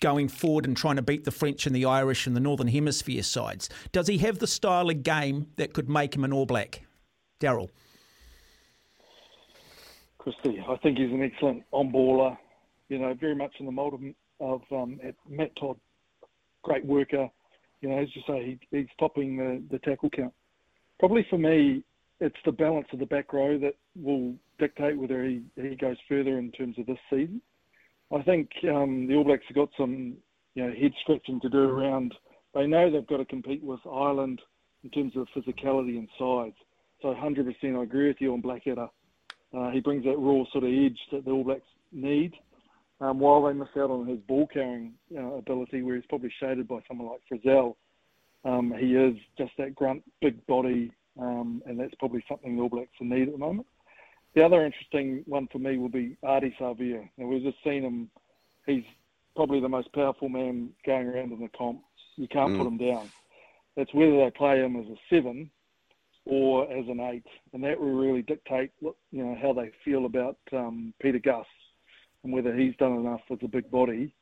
going 0.05 0.29
forward 0.29 0.67
and 0.67 0.77
trying 0.77 0.97
to 0.97 1.03
beat 1.03 1.25
the 1.25 1.31
French 1.31 1.67
and 1.67 1.75
the 1.75 1.87
Irish 1.87 2.27
and 2.27 2.37
the 2.37 2.41
Northern 2.41 2.69
Hemisphere 2.69 3.23
sides? 3.23 3.71
Does 3.91 4.07
he 4.07 4.19
have 4.19 4.39
the 4.39 4.47
style 4.47 4.91
of 4.91 5.03
game 5.03 5.47
that 5.57 5.73
could 5.73 5.89
make 5.89 6.15
him 6.15 6.25
an 6.25 6.33
All 6.33 6.45
Black? 6.45 6.83
Daryl. 7.41 7.71
Christie, 10.19 10.63
I 10.69 10.77
think 10.83 10.99
he's 10.99 11.11
an 11.11 11.23
excellent 11.23 11.63
on 11.73 11.91
baller. 11.91 12.37
You 12.91 12.99
know, 12.99 13.15
very 13.15 13.35
much 13.35 13.55
in 13.59 13.65
the 13.65 13.73
mould 13.73 13.99
of, 14.41 14.61
um, 14.71 15.01
Matt 15.27 15.57
Todd. 15.57 15.79
Great 16.63 16.85
worker. 16.85 17.31
You 17.81 17.89
know, 17.89 17.99
as 17.99 18.09
you 18.15 18.21
say, 18.27 18.59
he, 18.71 18.77
he's 18.77 18.89
topping 19.01 19.39
the, 19.39 19.63
the 19.71 19.79
tackle 19.79 20.11
count. 20.11 20.35
Probably 20.99 21.27
for 21.31 21.39
me, 21.39 21.83
it's 22.21 22.37
the 22.45 22.53
balance 22.53 22.89
of 22.93 22.99
the 22.99 23.07
back 23.07 23.33
row 23.33 23.59
that 23.59 23.77
will 23.97 24.35
dictate 24.59 24.99
whether 24.99 25.25
he, 25.25 25.41
he 25.57 25.77
goes 25.77 25.97
further 26.11 26.39
in 26.39 26.53
terms 26.53 26.79
of 26.79 26.85
this 26.85 26.99
season. 27.09 27.41
I 28.15 28.23
think 28.23 28.51
um, 28.71 29.07
the 29.09 29.17
All 29.17 29.25
Blacks 29.25 29.45
have 29.49 29.57
got 29.57 29.71
some, 29.77 30.17
you 30.55 30.65
know, 30.65 30.73
head 30.73 30.93
scratching 31.01 31.41
to 31.41 31.49
do 31.49 31.59
around. 31.59 32.15
They 32.55 32.67
know 32.67 32.91
they've 32.91 33.07
got 33.07 33.17
to 33.17 33.25
compete 33.25 33.63
with 33.63 33.81
Ireland 33.91 34.41
in 34.85 34.91
terms 34.91 35.15
of 35.17 35.27
physicality 35.35 35.99
and 35.99 36.09
size. 36.19 36.53
So 37.03 37.09
100%, 37.09 37.79
I 37.79 37.83
agree 37.83 38.09
with 38.09 38.21
you 38.21 38.33
on 38.33 38.41
Blackadder. 38.41 38.87
Uh, 39.57 39.71
he 39.71 39.81
brings 39.81 40.05
that 40.05 40.19
raw 40.19 40.45
sort 40.53 40.65
of 40.65 40.71
edge 40.71 40.99
that 41.13 41.25
the 41.25 41.31
All 41.31 41.45
Blacks 41.45 41.63
need. 41.93 42.35
Um, 43.01 43.19
while 43.19 43.45
they 43.45 43.53
miss 43.53 43.69
out 43.77 43.91
on 43.91 44.07
his 44.07 44.21
ball 44.21 44.47
carrying 44.53 44.93
know, 45.11 45.35
ability, 45.35 45.83
where 45.83 45.97
he's 45.97 46.07
probably 46.09 46.33
shaded 46.41 46.69
by 46.69 46.79
someone 46.87 47.09
like 47.09 47.21
Frizell, 47.31 47.75
um, 48.45 48.73
he 48.79 48.95
is 48.95 49.17
just 49.37 49.53
that 49.59 49.75
grunt, 49.75 50.05
big 50.21 50.45
body, 50.47 50.93
um, 51.21 51.63
and 51.67 51.79
that's 51.81 51.95
probably 51.99 52.25
something 52.29 52.57
the 52.57 52.63
All 52.63 52.69
Blacks 52.69 52.91
need 53.01 53.27
at 53.27 53.33
the 53.33 53.39
moment. 53.39 53.67
The 54.35 54.45
other 54.45 54.65
interesting 54.65 55.23
one 55.27 55.49
for 55.53 55.59
me 55.59 55.79
will 55.79 55.89
be 55.89 56.17
Ardie 56.25 56.57
Savea. 56.59 57.09
And 57.19 57.29
we've 57.29 57.43
just 57.43 57.63
seen 57.63 57.83
him. 57.83 58.11
He's 58.67 58.85
probably 59.37 59.61
the 59.61 59.69
most 59.69 59.93
powerful 59.93 60.29
man 60.29 60.71
going 60.85 61.07
around 61.07 61.33
in 61.33 61.41
the 61.41 61.51
comp. 61.57 61.83
You 62.17 62.29
can't 62.29 62.53
mm. 62.53 62.59
put 62.59 62.67
him 62.67 62.79
down. 62.79 63.11
It's 63.77 63.93
whether 63.95 64.17
they 64.17 64.31
play 64.31 64.61
him 64.61 64.77
as 64.77 64.87
a 64.87 64.97
seven 65.11 65.51
or 66.25 66.71
as 66.71 66.87
an 66.89 67.01
eight, 67.01 67.27
and 67.53 67.63
that 67.65 67.79
will 67.79 67.93
really 67.93 68.23
dictate 68.23 68.71
what, 68.81 68.95
you 69.11 69.25
know 69.25 69.37
how 69.41 69.53
they 69.53 69.71
feel 69.85 70.07
about 70.07 70.39
um, 70.53 70.95
Pita 71.01 71.19
Gus 71.19 71.47
and 72.23 72.33
whether 72.33 72.57
he's 72.57 72.75
done 72.77 72.95
enough 72.95 73.21
as 73.31 73.39
a 73.43 73.49
big 73.49 73.71
body 73.71 74.15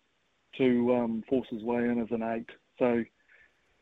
to 0.59 0.95
um, 0.95 1.25
force 1.29 1.47
his 1.51 1.63
way 1.63 1.85
in 1.85 2.01
as 2.01 2.11
an 2.11 2.23
eight. 2.23 2.51
So 2.79 3.05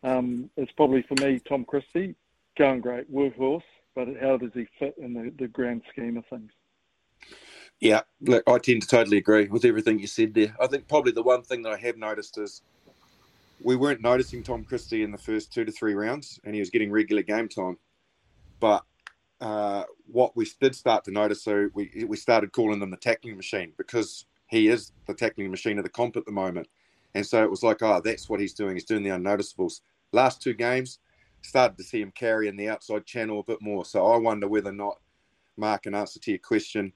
um, 0.02 0.50
it's 0.56 0.72
probably 0.72 1.02
for 1.02 1.14
me 1.14 1.40
Tom 1.48 1.64
Christie 1.64 2.14
going 2.58 2.80
great 2.80 3.12
workhorse, 3.12 3.62
but 3.94 4.08
how 4.20 4.36
does 4.36 4.50
he 4.54 4.66
fit 4.78 4.94
in 4.98 5.14
the, 5.14 5.32
the 5.38 5.48
grand 5.48 5.82
scheme 5.92 6.16
of 6.16 6.24
things? 6.26 6.50
Yeah, 7.80 8.02
look, 8.20 8.42
I 8.46 8.58
tend 8.58 8.82
to 8.82 8.88
totally 8.88 9.16
agree 9.16 9.48
with 9.48 9.64
everything 9.64 9.98
you 9.98 10.06
said 10.06 10.34
there. 10.34 10.54
I 10.60 10.66
think 10.66 10.86
probably 10.86 11.12
the 11.12 11.22
one 11.22 11.42
thing 11.42 11.62
that 11.62 11.72
I 11.72 11.78
have 11.78 11.96
noticed 11.96 12.38
is 12.38 12.62
we 13.62 13.76
weren't 13.76 14.02
noticing 14.02 14.42
Tom 14.42 14.64
Christie 14.64 15.02
in 15.02 15.10
the 15.10 15.18
first 15.18 15.52
two 15.52 15.64
to 15.64 15.72
three 15.72 15.94
rounds, 15.94 16.38
and 16.44 16.54
he 16.54 16.60
was 16.60 16.70
getting 16.70 16.90
regular 16.90 17.22
game 17.22 17.48
time. 17.48 17.78
But 18.58 18.84
uh, 19.40 19.84
what 20.06 20.36
we 20.36 20.46
did 20.60 20.74
start 20.74 21.04
to 21.04 21.10
notice, 21.10 21.42
so 21.42 21.70
we 21.74 22.04
we 22.06 22.16
started 22.16 22.52
calling 22.52 22.82
him 22.82 22.90
the 22.90 22.96
tackling 22.96 23.36
machine 23.36 23.72
because 23.78 24.26
he 24.48 24.68
is 24.68 24.92
the 25.06 25.14
tackling 25.14 25.50
machine 25.50 25.78
of 25.78 25.84
the 25.84 25.90
comp 25.90 26.16
at 26.16 26.26
the 26.26 26.32
moment. 26.32 26.68
And 27.14 27.26
so 27.26 27.42
it 27.42 27.50
was 27.50 27.62
like, 27.62 27.82
oh, 27.82 28.00
that's 28.04 28.28
what 28.28 28.40
he's 28.40 28.54
doing. 28.54 28.76
He's 28.76 28.84
doing 28.84 29.02
the 29.02 29.10
unnoticeables. 29.10 29.80
Last 30.12 30.42
two 30.42 30.54
games, 30.54 30.98
started 31.42 31.76
to 31.78 31.84
see 31.84 32.00
him 32.00 32.12
carry 32.12 32.48
in 32.48 32.56
the 32.56 32.68
outside 32.68 33.06
channel 33.06 33.40
a 33.40 33.44
bit 33.44 33.60
more. 33.60 33.84
So 33.84 34.06
I 34.06 34.16
wonder 34.16 34.48
whether 34.48 34.70
or 34.70 34.74
not, 34.74 34.98
Mark, 35.56 35.86
in 35.86 35.94
answer 35.94 36.20
to 36.20 36.30
your 36.30 36.38
question, 36.38 36.92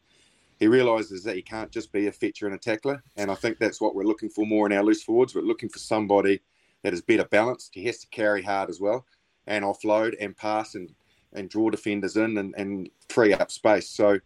he 0.58 0.66
realises 0.66 1.24
that 1.24 1.36
he 1.36 1.42
can't 1.42 1.70
just 1.70 1.92
be 1.92 2.06
a 2.06 2.12
fetcher 2.12 2.46
and 2.46 2.54
a 2.54 2.58
tackler. 2.58 3.02
And 3.16 3.30
I 3.30 3.34
think 3.34 3.58
that's 3.58 3.80
what 3.80 3.94
we're 3.94 4.04
looking 4.04 4.30
for 4.30 4.46
more 4.46 4.66
in 4.66 4.72
our 4.72 4.84
loose 4.84 5.02
forwards. 5.02 5.34
We're 5.34 5.42
looking 5.42 5.68
for 5.68 5.78
somebody 5.78 6.40
that 6.82 6.94
is 6.94 7.02
better 7.02 7.24
balanced. 7.24 7.74
He 7.74 7.84
has 7.86 7.98
to 7.98 8.06
carry 8.08 8.42
hard 8.42 8.70
as 8.70 8.80
well 8.80 9.04
and 9.46 9.64
offload 9.64 10.14
and 10.20 10.36
pass 10.36 10.74
and, 10.74 10.94
and 11.32 11.50
draw 11.50 11.70
defenders 11.70 12.16
in 12.16 12.38
and, 12.38 12.54
and 12.56 12.88
free 13.08 13.32
up 13.32 13.50
space. 13.50 13.90
So 13.90 14.18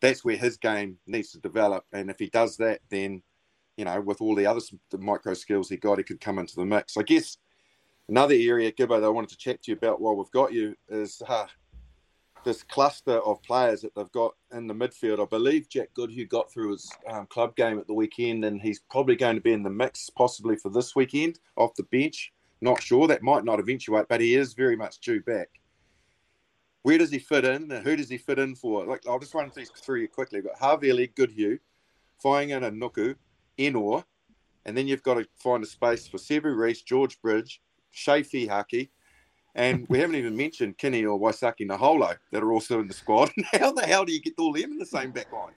that's 0.00 0.24
where 0.24 0.36
his 0.36 0.56
game 0.56 0.98
needs 1.06 1.32
to 1.32 1.38
develop. 1.38 1.84
And 1.92 2.10
if 2.10 2.18
he 2.18 2.28
does 2.28 2.56
that, 2.58 2.80
then, 2.90 3.22
you 3.76 3.84
know, 3.84 4.00
with 4.00 4.20
all 4.20 4.34
the 4.34 4.46
other 4.46 4.60
the 4.90 4.98
micro 4.98 5.34
skills 5.34 5.68
he 5.68 5.76
got, 5.76 5.98
he 5.98 6.04
could 6.04 6.20
come 6.20 6.38
into 6.38 6.56
the 6.56 6.64
mix. 6.64 6.96
I 6.96 7.02
guess 7.02 7.38
another 8.08 8.34
area, 8.34 8.72
Gibbo, 8.72 9.00
that 9.00 9.06
I 9.06 9.10
wanted 9.10 9.30
to 9.30 9.36
chat 9.36 9.62
to 9.62 9.70
you 9.70 9.76
about 9.76 10.00
while 10.00 10.16
we've 10.16 10.30
got 10.30 10.52
you 10.52 10.76
is 10.88 11.22
uh, 11.26 11.46
this 12.44 12.62
cluster 12.62 13.18
of 13.20 13.42
players 13.42 13.80
that 13.82 13.94
they've 13.94 14.12
got 14.12 14.34
in 14.52 14.66
the 14.66 14.74
midfield. 14.74 15.20
I 15.20 15.26
believe 15.26 15.68
Jack 15.68 15.88
Goodhue 15.94 16.26
got 16.26 16.52
through 16.52 16.72
his 16.72 16.90
um, 17.08 17.26
club 17.26 17.56
game 17.56 17.78
at 17.78 17.86
the 17.86 17.94
weekend, 17.94 18.44
and 18.44 18.60
he's 18.60 18.80
probably 18.90 19.16
going 19.16 19.36
to 19.36 19.42
be 19.42 19.52
in 19.52 19.62
the 19.62 19.70
mix 19.70 20.10
possibly 20.10 20.56
for 20.56 20.70
this 20.70 20.94
weekend 20.94 21.38
off 21.56 21.74
the 21.74 21.84
bench. 21.84 22.32
Not 22.60 22.82
sure. 22.82 23.06
That 23.06 23.22
might 23.22 23.44
not 23.44 23.60
eventuate, 23.60 24.08
but 24.08 24.20
he 24.20 24.34
is 24.34 24.54
very 24.54 24.76
much 24.76 25.00
due 25.00 25.22
back. 25.22 25.48
Where 26.82 26.98
does 26.98 27.10
he 27.10 27.18
fit 27.18 27.44
in? 27.44 27.70
Who 27.70 27.96
does 27.96 28.10
he 28.10 28.18
fit 28.18 28.38
in 28.38 28.54
for? 28.54 28.84
Like 28.84 29.06
I'll 29.08 29.18
just 29.18 29.34
run 29.34 29.50
these 29.54 29.70
through 29.70 30.00
you 30.00 30.08
quickly. 30.08 30.40
But 30.42 30.58
Havili, 30.58 31.14
Goodhue, 31.14 31.58
Fainga'anuku, 32.22 33.16
Ennor, 33.58 34.04
and 34.66 34.76
then 34.76 34.86
you've 34.86 35.02
got 35.02 35.14
to 35.14 35.26
find 35.36 35.62
a 35.62 35.66
space 35.66 36.06
for 36.06 36.18
Sevu 36.18 36.54
Reece, 36.56 36.82
George 36.82 37.20
Bridge, 37.20 37.62
Shay 37.94 38.22
Haki, 38.22 38.90
and 39.54 39.86
we 39.88 39.98
haven't 39.98 40.16
even 40.16 40.36
mentioned 40.36 40.76
Kini 40.78 41.04
or 41.04 41.18
Waisake 41.18 41.66
Naholo 41.66 42.16
that 42.32 42.42
are 42.42 42.52
also 42.52 42.80
in 42.80 42.88
the 42.88 42.94
squad. 42.94 43.30
How 43.52 43.72
the 43.72 43.86
hell 43.86 44.04
do 44.04 44.12
you 44.12 44.20
get 44.20 44.34
all 44.38 44.52
them 44.52 44.72
in 44.72 44.78
the 44.78 44.86
same 44.86 45.12
back 45.12 45.32
line? 45.32 45.54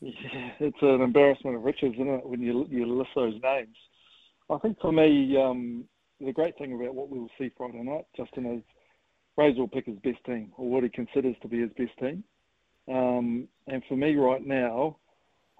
Yeah, 0.00 0.50
it's 0.60 0.78
an 0.80 1.00
embarrassment 1.00 1.56
of 1.56 1.62
riches, 1.62 1.92
isn't 1.94 2.08
it, 2.08 2.26
when 2.26 2.40
you, 2.40 2.66
you 2.70 2.86
list 2.86 3.10
those 3.16 3.34
names? 3.42 3.76
I 4.48 4.58
think 4.58 4.80
for 4.80 4.92
me, 4.92 5.36
um, 5.36 5.84
the 6.20 6.32
great 6.32 6.56
thing 6.56 6.72
about 6.74 6.94
what 6.94 7.10
we 7.10 7.18
will 7.18 7.30
see 7.36 7.50
Friday 7.56 7.82
night, 7.82 8.06
Justin, 8.16 8.46
is 8.46 8.62
Razor 9.36 9.60
will 9.60 9.68
pick 9.68 9.86
his 9.86 9.98
best 9.98 10.24
team 10.24 10.52
or 10.56 10.68
what 10.68 10.84
he 10.84 10.88
considers 10.88 11.36
to 11.42 11.48
be 11.48 11.60
his 11.60 11.70
best 11.76 11.98
team. 11.98 12.22
Um, 12.88 13.48
and 13.66 13.82
for 13.88 13.96
me 13.96 14.14
right 14.14 14.44
now, 14.44 14.96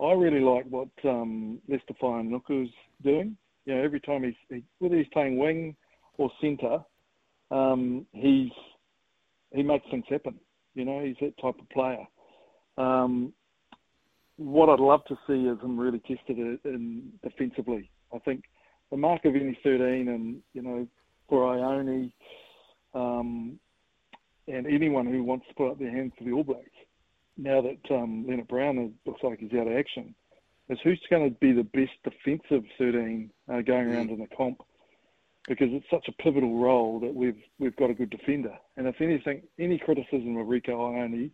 I 0.00 0.12
really 0.12 0.40
like 0.40 0.64
what 0.66 0.88
um, 1.04 1.58
Leicester 1.68 1.94
Fainga'anuku's 2.00 2.72
doing. 3.02 3.36
You 3.66 3.74
know, 3.74 3.82
every 3.82 4.00
time 4.00 4.22
he's, 4.22 4.34
he, 4.48 4.62
whether 4.78 4.96
he's 4.96 5.08
playing 5.12 5.38
wing 5.38 5.76
or 6.18 6.30
centre, 6.40 6.78
um, 7.50 8.06
he's 8.12 8.50
he 9.52 9.62
makes 9.62 9.86
things 9.90 10.04
happen. 10.08 10.38
You 10.74 10.84
know, 10.84 11.02
he's 11.02 11.16
that 11.20 11.38
type 11.40 11.58
of 11.58 11.68
player. 11.70 12.06
Um, 12.76 13.32
what 14.36 14.68
I'd 14.68 14.78
love 14.78 15.04
to 15.06 15.18
see 15.26 15.46
is 15.46 15.58
him 15.60 15.78
really 15.78 16.00
tested 16.00 16.38
in 16.64 17.10
defensively. 17.22 17.90
I 18.14 18.18
think 18.20 18.44
the 18.90 18.96
mark 18.96 19.24
of 19.24 19.34
any 19.34 19.58
13 19.62 20.08
and, 20.08 20.40
you 20.54 20.62
know, 20.62 20.86
for 21.28 21.42
Ioane 21.54 22.12
um, 22.94 23.58
and 24.46 24.66
anyone 24.66 25.06
who 25.06 25.24
wants 25.24 25.46
to 25.48 25.54
put 25.54 25.70
up 25.72 25.78
their 25.78 25.90
hands 25.90 26.12
for 26.16 26.24
the 26.24 26.32
All 26.32 26.44
Blacks, 26.44 26.68
now 27.36 27.60
that 27.60 27.94
um, 27.94 28.24
Lienert 28.28 28.48
Brown 28.48 28.78
is, 28.78 28.90
looks 29.06 29.22
like 29.22 29.40
he's 29.40 29.52
out 29.52 29.66
of 29.66 29.76
action, 29.76 30.14
is 30.68 30.78
who's 30.84 31.00
going 31.10 31.28
to 31.28 31.36
be 31.40 31.52
the 31.52 31.64
best 31.64 31.92
defensive 32.04 32.64
13 32.78 33.30
uh, 33.48 33.60
going 33.62 33.88
around 33.88 34.10
mm. 34.10 34.14
in 34.14 34.20
the 34.20 34.36
comp 34.36 34.62
because 35.48 35.68
it's 35.70 35.86
such 35.90 36.06
a 36.08 36.22
pivotal 36.22 36.60
role 36.60 37.00
that 37.00 37.14
we've 37.14 37.40
we've 37.58 37.76
got 37.76 37.90
a 37.90 37.94
good 37.94 38.10
defender. 38.10 38.54
And 38.76 38.86
if 38.86 39.00
anything, 39.00 39.42
any 39.58 39.78
criticism 39.78 40.36
of 40.36 40.46
Rieko 40.46 40.68
Ioane 40.68 41.30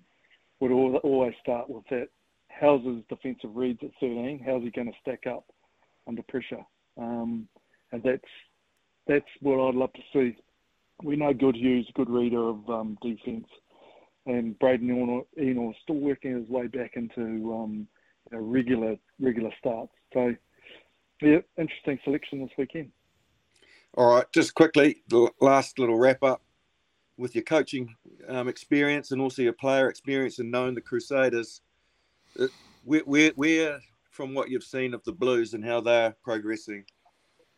would 0.61 0.71
always 0.71 1.35
start 1.43 1.69
with 1.69 1.85
that: 1.91 2.09
how's 2.49 2.85
his 2.85 3.03
defensive 3.09 3.55
reads 3.55 3.81
at 3.83 3.91
13? 4.01 4.43
How's 4.47 4.63
he 4.63 4.71
going 4.71 4.87
to 4.87 4.99
stack 5.03 5.27
up 5.27 5.45
under 6.07 6.23
pressure? 6.23 6.65
Um, 6.97 7.49
and 7.93 8.03
that's 8.03 8.23
that's 9.07 9.27
what 9.41 9.61
I'd 9.69 9.75
love 9.75 9.93
to 9.95 10.03
see. 10.13 10.37
We 11.03 11.17
know 11.17 11.35
Goodhue's 11.35 11.87
a 11.89 11.93
good 11.93 12.09
reader 12.09 12.49
of 12.49 12.71
um, 12.71 12.97
defence, 13.03 13.49
and 14.27 14.57
Braydon 14.61 14.89
Ennor 14.89 15.71
is 15.71 15.77
still 15.83 15.97
working 15.97 16.39
his 16.39 16.49
way 16.49 16.69
back 16.69 16.93
into 16.95 17.53
um, 17.53 17.89
you 18.31 18.39
know, 18.39 18.45
regular 18.45 18.97
regular 19.21 19.51
starts. 19.59 19.93
So, 20.13 20.35
yeah, 21.21 21.39
interesting 21.59 21.99
selection 22.05 22.41
this 22.41 22.51
weekend. 22.57 22.93
All 23.97 24.17
right, 24.17 24.25
just 24.33 24.57
quickly, 24.57 25.03
the 25.09 25.31
last 25.41 25.79
little 25.79 25.97
wrap 25.97 26.25
up 26.25 26.43
with 27.17 27.37
your 27.37 27.45
coaching 27.45 27.95
um, 28.27 28.49
experience 28.49 29.13
and 29.13 29.21
also 29.21 29.41
your 29.41 29.53
player 29.53 29.89
experience 29.89 30.41
and 30.41 30.51
knowing 30.51 30.75
the 30.75 30.81
Crusaders. 30.81 31.61
Uh, 32.39 32.49
where, 32.85 33.03
where, 33.03 33.31
where, 33.37 33.79
from 34.11 34.35
what 34.35 34.51
you've 34.51 34.65
seen 34.65 34.95
of 34.95 35.05
the 35.05 35.13
Blues 35.13 35.55
and 35.55 35.65
how 35.65 35.81
they're 35.81 36.17
progressing, 36.25 36.85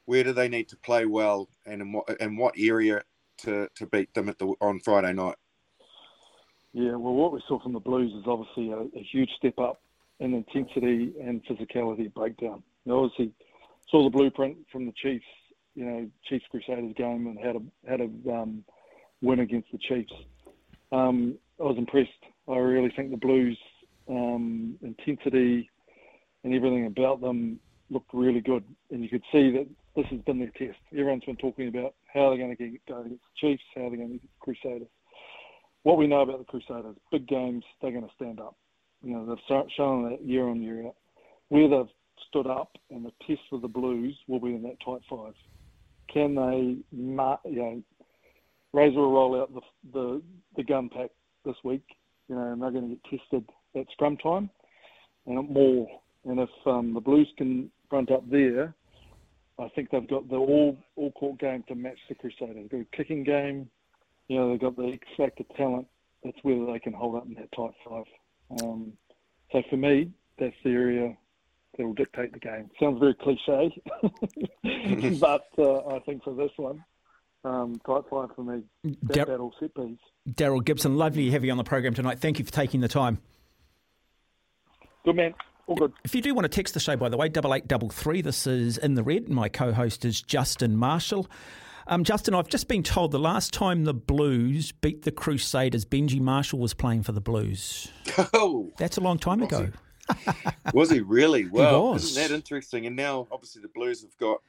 where 0.05 0.23
do 0.25 0.35
they 0.35 0.47
need 0.47 0.69
to 0.69 0.77
play 0.77 1.07
well, 1.07 1.49
and 1.65 1.81
in 1.81 1.91
what 1.93 2.05
and 2.21 2.37
what 2.37 2.55
area 2.59 3.01
to, 3.39 3.67
to 3.75 3.87
beat 3.87 4.13
them 4.13 4.29
at 4.29 4.39
the 4.39 4.47
on 4.61 4.79
Friday 4.81 5.15
night? 5.15 5.37
Yeah, 6.75 6.97
well, 6.97 7.15
what 7.15 7.33
we 7.33 7.43
saw 7.49 7.59
from 7.63 7.73
the 7.73 7.81
Blues 7.81 8.13
is 8.13 8.25
obviously 8.27 8.73
a, 8.73 8.81
a 8.81 9.03
huge 9.11 9.31
step 9.39 9.59
up 9.59 9.81
in 10.21 10.35
intensity 10.35 11.15
and 11.19 11.43
physicality 11.47 12.13
breakdown. 12.13 12.63
Obviously 12.87 13.33
saw 13.91 14.05
the 14.05 14.11
blueprint 14.11 14.59
from 14.71 14.85
the 14.85 14.93
Chiefs 14.93 15.25
you 15.77 15.85
know 15.85 16.11
Chiefs 16.29 16.47
Crusaders 16.51 16.95
game 16.97 17.27
and 17.27 17.39
how 17.39 17.53
to 17.53 17.63
how 17.89 17.97
to 17.97 18.33
um, 18.33 18.65
win 19.23 19.41
against 19.41 19.71
the 19.71 19.79
Chiefs. 19.79 20.13
Um, 20.91 21.37
I 21.61 21.65
was 21.65 21.79
impressed. 21.79 22.11
I 22.49 22.57
really 22.57 22.93
think 22.97 23.11
the 23.11 23.17
Blues 23.17 23.59
um, 24.09 24.77
intensity 24.83 25.71
and 26.43 26.55
everything 26.55 26.87
about 26.87 27.21
them 27.21 27.61
looked 27.91 28.13
really 28.13 28.41
good, 28.41 28.65
and 28.91 29.03
you 29.03 29.09
could 29.09 29.23
see 29.33 29.51
that 29.53 29.67
this 29.95 30.07
has 30.11 30.21
been 30.21 30.39
their 30.39 30.53
test. 30.59 30.79
Everyone's 30.93 31.25
been 31.25 31.37
talking 31.37 31.69
about 31.69 31.95
how 32.13 32.31
they're 32.31 32.39
going 32.39 32.57
to 32.57 32.71
get, 32.71 32.87
go 32.87 33.01
against 33.01 33.23
the 33.23 33.49
Chiefs, 33.49 33.63
how 33.75 33.83
they're 33.83 33.97
going 33.97 34.09
to 34.09 34.15
get 34.15 34.23
the 34.23 34.29
Crusaders. 34.41 34.89
What 35.83 35.99
we 35.99 36.07
know 36.07 36.21
about 36.21 36.39
the 36.39 36.45
Crusaders, 36.45 36.97
big 37.13 37.29
games, 37.29 37.65
they're 37.81 37.93
going 37.93 38.07
to 38.07 38.15
stand 38.17 38.41
up. 38.41 38.57
You 39.03 39.13
know, 39.13 39.27
they've 39.27 39.67
shown 39.77 40.11
that 40.11 40.25
year 40.25 40.49
on 40.49 40.63
year 40.63 40.87
out. 40.87 40.97
Where 41.49 41.69
they've 41.69 41.93
stood 42.29 42.47
up, 42.47 42.73
and 42.91 43.05
the 43.05 43.13
test 43.27 43.41
for 43.51 43.61
the 43.61 43.69
Blues 43.69 44.17
will 44.27 44.41
be 44.41 44.55
in 44.55 44.63
that 44.63 44.79
tight 44.85 45.03
five 45.09 45.35
can 46.13 46.35
they, 46.35 46.77
you 46.93 47.57
know, 47.57 47.83
Razor 48.73 48.99
will 48.99 49.13
roll 49.13 49.41
out 49.41 49.55
the, 49.55 49.61
the, 49.93 50.23
the 50.57 50.65
gun 50.65 50.89
pack 50.89 51.11
this 51.45 51.57
week, 51.65 51.85
you 52.29 52.35
know, 52.35 52.53
and 52.53 52.61
they're 52.61 52.71
going 52.71 52.91
to 52.91 52.97
get 52.97 53.21
tested 53.21 53.45
at 53.75 53.87
scrum 53.93 54.17
time 54.19 54.51
and 55.27 55.49
more. 55.49 55.89
And 56.25 56.41
if 56.41 56.51
um, 56.67 56.93
the 56.93 57.01
Blues 57.01 57.29
can 57.39 57.71
front 57.89 58.11
up 58.11 58.29
there, 58.31 58.75
I 59.59 59.69
think 59.75 59.91
they've 59.91 60.09
got 60.09 60.29
the 60.29 60.37
all 60.37 60.77
all 60.97 61.13
court 61.13 61.39
game 61.39 61.65
to 61.69 61.75
match 61.75 61.99
the 62.09 62.15
Crusaders. 62.15 62.69
A 62.73 62.97
kicking 62.97 63.25
game, 63.25 63.71
you 64.29 64.37
know, 64.37 64.51
they've 64.51 64.61
got 64.61 64.77
the 64.77 64.99
factor 65.17 65.45
talent. 65.57 65.87
That's 66.25 66.37
whether 66.43 66.67
they 66.67 66.79
can 66.79 66.93
hold 66.93 67.17
up 67.17 67.27
in 67.27 67.35
that 67.35 67.53
tight 67.53 67.73
five. 67.89 68.05
Um, 68.61 68.93
so 69.53 69.63
for 69.71 69.77
me, 69.77 70.11
that's 70.39 70.55
the 70.65 70.71
area 70.71 71.17
that 71.77 71.85
will 71.87 71.95
dictate 71.95 72.33
the 72.33 72.39
game. 72.39 72.71
Sounds 72.81 72.99
very 72.99 73.15
cliche, 73.15 73.81
but 75.21 75.47
uh, 75.59 75.87
I 75.95 75.99
think 76.01 76.23
for 76.25 76.35
this 76.35 76.51
one, 76.57 76.85
um, 77.45 77.81
tight 77.87 78.03
five 78.11 78.29
for 78.35 78.43
me. 78.43 78.63
That 78.85 79.13
Dar- 79.13 79.27
battle 79.27 79.55
set 79.61 79.75
piece. 79.75 79.99
Daryl 80.31 80.65
Gibson, 80.65 80.97
lovely 80.97 81.27
to 81.27 81.31
have 81.33 81.45
you 81.45 81.51
on 81.53 81.59
the 81.59 81.65
program 81.65 81.95
tonight. 81.95 82.19
Thank 82.19 82.39
you 82.39 82.45
for 82.45 82.53
taking 82.53 82.81
the 82.81 82.89
time. 82.89 83.19
Good 85.05 85.17
man. 85.17 85.35
All 85.67 85.77
good. 85.77 85.93
If 86.05 86.15
you 86.15 86.23
do 86.23 86.35
want 86.35 86.45
to 86.45 86.49
text 86.49 86.75
the 86.75 86.81
show, 86.81 86.97
by 86.97 87.09
the 87.09 87.17
way, 87.17 87.29
double 87.29 87.55
eight 87.55 87.67
double 87.69 87.91
three. 87.91 88.23
This 88.23 88.47
is 88.47 88.79
in 88.79 88.95
the 88.95 89.03
red. 89.03 89.29
My 89.29 89.49
co-host 89.49 90.05
is 90.05 90.21
Justin 90.21 90.77
Marshall. 90.77 91.29
Um, 91.89 92.03
Justin, 92.03 92.35
I've 92.35 92.49
just 92.49 92.67
been 92.67 92.83
told 92.83 93.13
the 93.13 93.19
last 93.19 93.53
time 93.53 93.85
the 93.85 93.95
Blues 93.95 94.73
beat 94.73 95.03
the 95.03 95.13
Crusaders, 95.13 95.85
Benji 95.85 96.21
Marshall 96.21 96.59
was 96.59 96.75
playing 96.75 97.05
for 97.05 97.13
the 97.13 97.21
Blues. 97.21 97.89
Oh, 98.35 98.73
That's 98.79 98.97
a 98.97 99.01
long 99.01 99.19
time 99.19 99.43
ago. 99.43 99.69
Was 100.73 100.91
he 100.91 101.01
really? 101.01 101.47
Well, 101.47 101.93
was. 101.93 102.05
isn't 102.05 102.23
that 102.23 102.35
interesting? 102.35 102.87
And 102.87 102.97
now, 102.97 103.27
obviously, 103.31 103.63
the 103.63 103.69
Blues 103.69 104.03
have 104.03 104.17
got 104.19 104.41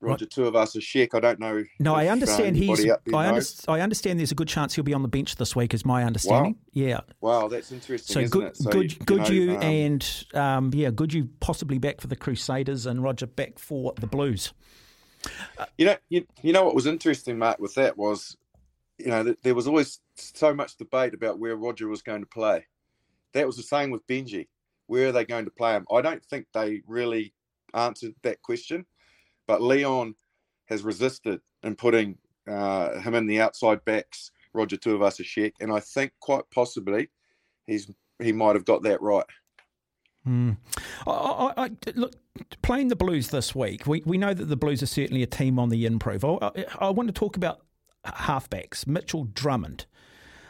Roger 0.00 0.26
Two 0.26 0.46
of 0.46 0.54
us 0.54 0.74
Tuivasa-Sheck. 0.74 1.14
I 1.14 1.20
don't 1.20 1.40
know. 1.40 1.64
No, 1.80 1.94
I 1.94 2.04
if, 2.04 2.08
uh, 2.08 2.12
understand 2.12 2.56
he's. 2.56 2.84
there 2.84 2.98
I, 3.12 3.28
under, 3.28 3.42
I 3.66 3.80
understand 3.80 4.18
there's 4.18 4.32
a 4.32 4.36
good 4.36 4.48
chance 4.48 4.74
he'll 4.74 4.84
be 4.84 4.94
on 4.94 5.02
the 5.02 5.08
bench 5.08 5.36
this 5.36 5.56
week, 5.56 5.74
is 5.74 5.84
my 5.84 6.04
understanding. 6.04 6.56
Yeah. 6.72 7.00
Wow, 7.20 7.48
that's 7.48 7.72
interesting. 7.72 8.14
So 8.14 8.20
isn't 8.20 8.30
good, 8.30 8.46
it? 8.48 8.56
So, 8.56 8.70
good, 8.70 9.06
good 9.06 9.28
you, 9.28 9.46
know, 9.46 9.56
um, 9.56 9.62
and 9.62 10.24
um, 10.34 10.70
yeah, 10.74 10.90
good 10.90 11.12
you 11.12 11.28
possibly 11.40 11.78
back 11.78 12.00
for 12.00 12.06
the 12.06 12.16
Crusaders 12.16 12.86
and 12.86 13.02
Roger 13.02 13.26
back 13.26 13.58
for 13.58 13.92
the 13.98 14.06
Blues. 14.06 14.52
You 15.76 15.86
know, 15.86 15.96
you, 16.08 16.26
you 16.42 16.52
know 16.52 16.64
what 16.64 16.76
was 16.76 16.86
interesting, 16.86 17.38
Mark, 17.38 17.58
with 17.58 17.74
that 17.74 17.98
was, 17.98 18.36
you 18.98 19.08
know, 19.08 19.34
there 19.42 19.54
was 19.54 19.66
always 19.66 19.98
so 20.14 20.54
much 20.54 20.76
debate 20.76 21.12
about 21.12 21.40
where 21.40 21.56
Roger 21.56 21.88
was 21.88 22.02
going 22.02 22.20
to 22.20 22.26
play. 22.26 22.66
That 23.32 23.46
was 23.46 23.56
the 23.56 23.62
same 23.64 23.90
with 23.90 24.06
Benji. 24.06 24.46
Where 24.88 25.08
are 25.08 25.12
they 25.12 25.24
going 25.24 25.44
to 25.44 25.50
play 25.50 25.74
him? 25.74 25.86
I 25.92 26.00
don't 26.00 26.24
think 26.24 26.46
they 26.52 26.82
really 26.86 27.32
answered 27.74 28.14
that 28.22 28.42
question, 28.42 28.84
but 29.46 29.62
Leon 29.62 30.14
has 30.66 30.82
resisted 30.82 31.40
in 31.62 31.76
putting 31.76 32.18
uh, 32.48 32.98
him 33.00 33.14
in 33.14 33.26
the 33.26 33.40
outside 33.40 33.84
backs, 33.84 34.32
Roger 34.52 34.76
Tuivasa-Sheck, 34.76 35.52
and 35.60 35.72
I 35.72 35.80
think 35.80 36.12
quite 36.20 36.44
possibly 36.50 37.08
he's 37.66 37.90
he 38.20 38.32
might 38.32 38.56
have 38.56 38.64
got 38.64 38.82
that 38.82 39.00
right. 39.00 39.24
Hmm. 40.24 40.52
I, 41.06 41.10
I, 41.10 41.64
I, 41.64 41.70
look, 41.94 42.14
playing 42.62 42.88
the 42.88 42.96
Blues 42.96 43.28
this 43.28 43.54
week, 43.54 43.86
we, 43.86 44.02
we 44.04 44.18
know 44.18 44.34
that 44.34 44.46
the 44.46 44.56
Blues 44.56 44.82
are 44.82 44.86
certainly 44.86 45.22
a 45.22 45.26
team 45.26 45.58
on 45.58 45.68
the 45.68 45.86
improve. 45.86 46.24
I, 46.24 46.66
I 46.80 46.90
want 46.90 47.08
to 47.08 47.12
talk 47.12 47.36
about 47.36 47.60
halfbacks, 48.04 48.86
Mitchell 48.86 49.24
Drummond. 49.24 49.86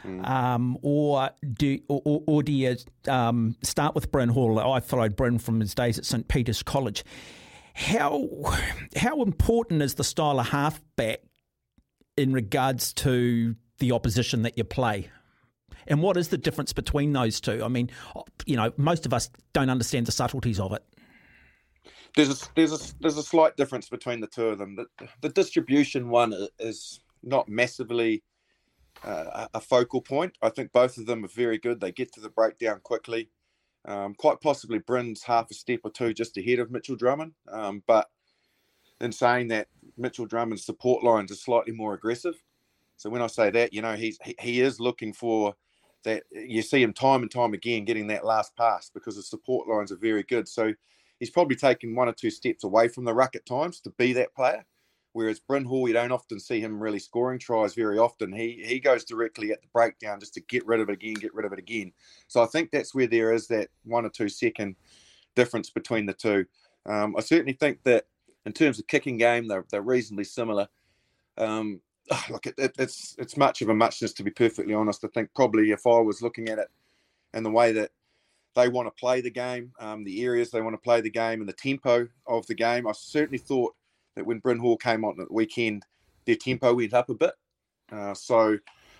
Um, 0.05 0.77
or 0.81 1.29
do 1.53 1.79
or, 1.87 2.01
or, 2.05 2.23
or 2.27 2.43
do 2.43 2.51
you 2.51 2.75
um, 3.07 3.55
start 3.63 3.95
with 3.95 4.11
Bryn 4.11 4.29
Hall? 4.29 4.59
I 4.59 4.79
followed 4.79 5.15
Bryn 5.15 5.39
from 5.39 5.59
his 5.59 5.75
days 5.75 5.97
at 5.97 6.05
St 6.05 6.27
Peter's 6.27 6.63
College. 6.63 7.03
How 7.73 8.27
how 8.95 9.21
important 9.21 9.81
is 9.81 9.95
the 9.95 10.03
style 10.03 10.39
of 10.39 10.49
halfback 10.49 11.19
in 12.17 12.33
regards 12.33 12.93
to 12.93 13.55
the 13.79 13.91
opposition 13.91 14.43
that 14.43 14.57
you 14.57 14.63
play? 14.63 15.09
And 15.87 16.01
what 16.01 16.17
is 16.17 16.29
the 16.29 16.37
difference 16.37 16.73
between 16.73 17.13
those 17.13 17.41
two? 17.41 17.63
I 17.63 17.67
mean, 17.67 17.89
you 18.45 18.55
know, 18.55 18.71
most 18.77 19.05
of 19.05 19.13
us 19.13 19.29
don't 19.53 19.69
understand 19.69 20.05
the 20.05 20.11
subtleties 20.11 20.59
of 20.59 20.73
it. 20.73 20.83
There's 22.15 22.29
a 22.29 22.45
there's 22.55 22.73
a 22.73 22.93
there's 22.99 23.17
a 23.17 23.23
slight 23.23 23.55
difference 23.55 23.89
between 23.89 24.19
the 24.19 24.27
two 24.27 24.47
of 24.47 24.59
them. 24.59 24.75
The, 24.75 25.07
the 25.21 25.29
distribution 25.29 26.09
one 26.09 26.33
is 26.59 27.01
not 27.23 27.49
massively 27.49 28.23
uh, 29.03 29.47
a 29.53 29.61
focal 29.61 30.01
point. 30.01 30.33
I 30.41 30.49
think 30.49 30.71
both 30.71 30.97
of 30.97 31.05
them 31.05 31.23
are 31.23 31.29
very 31.29 31.57
good. 31.57 31.79
They 31.79 31.91
get 31.91 32.13
to 32.13 32.21
the 32.21 32.29
breakdown 32.29 32.79
quickly. 32.83 33.29
Um, 33.85 34.13
quite 34.13 34.41
possibly 34.41 34.79
Bryn's 34.79 35.23
half 35.23 35.49
a 35.51 35.53
step 35.53 35.79
or 35.83 35.91
two 35.91 36.13
just 36.13 36.37
ahead 36.37 36.59
of 36.59 36.71
Mitchell 36.71 36.97
Drummond. 36.97 37.33
Um, 37.49 37.81
but 37.87 38.09
in 39.01 39.11
saying 39.11 39.47
that, 39.49 39.67
Mitchell 39.97 40.25
Drummond's 40.25 40.65
support 40.65 41.03
lines 41.03 41.31
are 41.31 41.35
slightly 41.35 41.73
more 41.73 41.93
aggressive. 41.93 42.35
So 42.97 43.09
when 43.09 43.21
I 43.21 43.27
say 43.27 43.49
that, 43.51 43.73
you 43.73 43.81
know, 43.81 43.95
he's 43.95 44.17
he, 44.23 44.35
he 44.39 44.61
is 44.61 44.79
looking 44.79 45.13
for 45.13 45.55
that. 46.03 46.23
You 46.31 46.61
see 46.61 46.81
him 46.81 46.93
time 46.93 47.21
and 47.21 47.31
time 47.31 47.53
again 47.53 47.85
getting 47.85 48.07
that 48.07 48.25
last 48.25 48.55
pass 48.57 48.89
because 48.93 49.15
the 49.15 49.23
support 49.23 49.67
lines 49.67 49.91
are 49.91 49.97
very 49.97 50.23
good. 50.23 50.47
So 50.47 50.73
he's 51.19 51.29
probably 51.29 51.55
taken 51.55 51.95
one 51.95 52.09
or 52.09 52.13
two 52.13 52.29
steps 52.29 52.63
away 52.63 52.89
from 52.89 53.05
the 53.05 53.13
ruck 53.13 53.35
at 53.35 53.45
times 53.45 53.79
to 53.81 53.89
be 53.91 54.13
that 54.13 54.35
player. 54.35 54.65
Whereas 55.13 55.39
Bryn 55.39 55.65
Hall, 55.65 55.87
you 55.87 55.93
don't 55.93 56.11
often 56.11 56.39
see 56.39 56.59
him 56.59 56.81
really 56.81 56.99
scoring 56.99 57.39
tries 57.39 57.73
very 57.73 57.97
often. 57.97 58.31
He 58.31 58.61
he 58.63 58.79
goes 58.79 59.03
directly 59.03 59.51
at 59.51 59.61
the 59.61 59.67
breakdown 59.73 60.19
just 60.19 60.35
to 60.35 60.41
get 60.41 60.65
rid 60.67 60.79
of 60.79 60.89
it 60.89 60.93
again, 60.93 61.15
get 61.15 61.33
rid 61.33 61.45
of 61.45 61.53
it 61.53 61.59
again. 61.59 61.91
So 62.27 62.43
I 62.43 62.45
think 62.45 62.69
that's 62.69 62.93
where 62.93 63.07
there 63.07 63.33
is 63.33 63.47
that 63.47 63.69
one 63.83 64.05
or 64.05 64.09
two 64.09 64.29
second 64.29 64.75
difference 65.35 65.69
between 65.69 66.05
the 66.05 66.13
two. 66.13 66.45
Um, 66.85 67.15
I 67.17 67.21
certainly 67.21 67.53
think 67.53 67.83
that 67.83 68.05
in 68.45 68.53
terms 68.53 68.79
of 68.79 68.87
kicking 68.87 69.17
game, 69.17 69.47
they're, 69.47 69.65
they're 69.71 69.81
reasonably 69.81 70.23
similar. 70.23 70.67
Um, 71.37 71.81
look, 72.29 72.45
it, 72.45 72.55
it, 72.57 72.75
it's 72.77 73.15
it's 73.17 73.37
much 73.37 73.61
of 73.61 73.69
a 73.69 73.75
muchness 73.75 74.13
to 74.13 74.23
be 74.23 74.31
perfectly 74.31 74.73
honest. 74.73 75.03
I 75.03 75.07
think 75.07 75.29
probably 75.35 75.71
if 75.71 75.87
I 75.87 75.99
was 75.99 76.21
looking 76.21 76.49
at 76.49 76.59
it 76.59 76.67
and 77.33 77.45
the 77.45 77.51
way 77.51 77.71
that 77.73 77.91
they 78.55 78.67
want 78.67 78.87
to 78.87 78.99
play 78.99 79.21
the 79.21 79.31
game, 79.31 79.71
um, 79.79 80.03
the 80.03 80.23
areas 80.23 80.51
they 80.51 80.61
want 80.61 80.73
to 80.73 80.79
play 80.79 81.01
the 81.01 81.09
game, 81.09 81.39
and 81.39 81.47
the 81.47 81.53
tempo 81.53 82.07
of 82.27 82.45
the 82.47 82.55
game, 82.55 82.87
I 82.87 82.91
certainly 82.93 83.37
thought 83.37 83.75
that 84.19 84.25
when 84.25 84.39
Bryn 84.39 84.59
Hall 84.59 84.77
came 84.77 85.03
on 85.03 85.19
at 85.19 85.27
the 85.27 85.33
weekend, 85.33 85.85
their 86.25 86.35
tempo 86.35 86.73
went 86.73 86.93
up 86.93 87.09
a 87.09 87.15
bit. 87.15 87.33
Uh, 87.91 88.13
so 88.13 88.57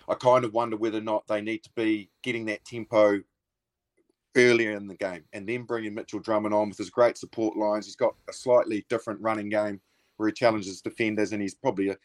I 0.08 0.14
kind 0.14 0.44
of 0.44 0.52
wonder 0.52 0.76
whether 0.76 0.98
or 0.98 1.02
not 1.02 1.26
they 1.28 1.40
need 1.40 1.62
to 1.62 1.70
be 1.76 2.10
getting 2.22 2.46
that 2.46 2.64
tempo 2.64 3.20
earlier 4.36 4.72
in 4.72 4.86
the 4.86 4.94
game 4.94 5.24
and 5.32 5.48
then 5.48 5.64
bringing 5.64 5.94
Mitchell 5.94 6.20
Drummond 6.20 6.54
on 6.54 6.68
with 6.68 6.78
his 6.78 6.90
great 6.90 7.18
support 7.18 7.56
lines. 7.56 7.86
He's 7.86 7.96
got 7.96 8.14
a 8.28 8.32
slightly 8.32 8.84
different 8.88 9.20
running 9.20 9.48
game 9.48 9.80
where 10.16 10.28
he 10.28 10.32
challenges 10.32 10.80
defenders 10.80 11.32
and 11.32 11.42
he's 11.42 11.54
probably 11.54 11.88
a, 11.88 11.92
a 11.92 11.96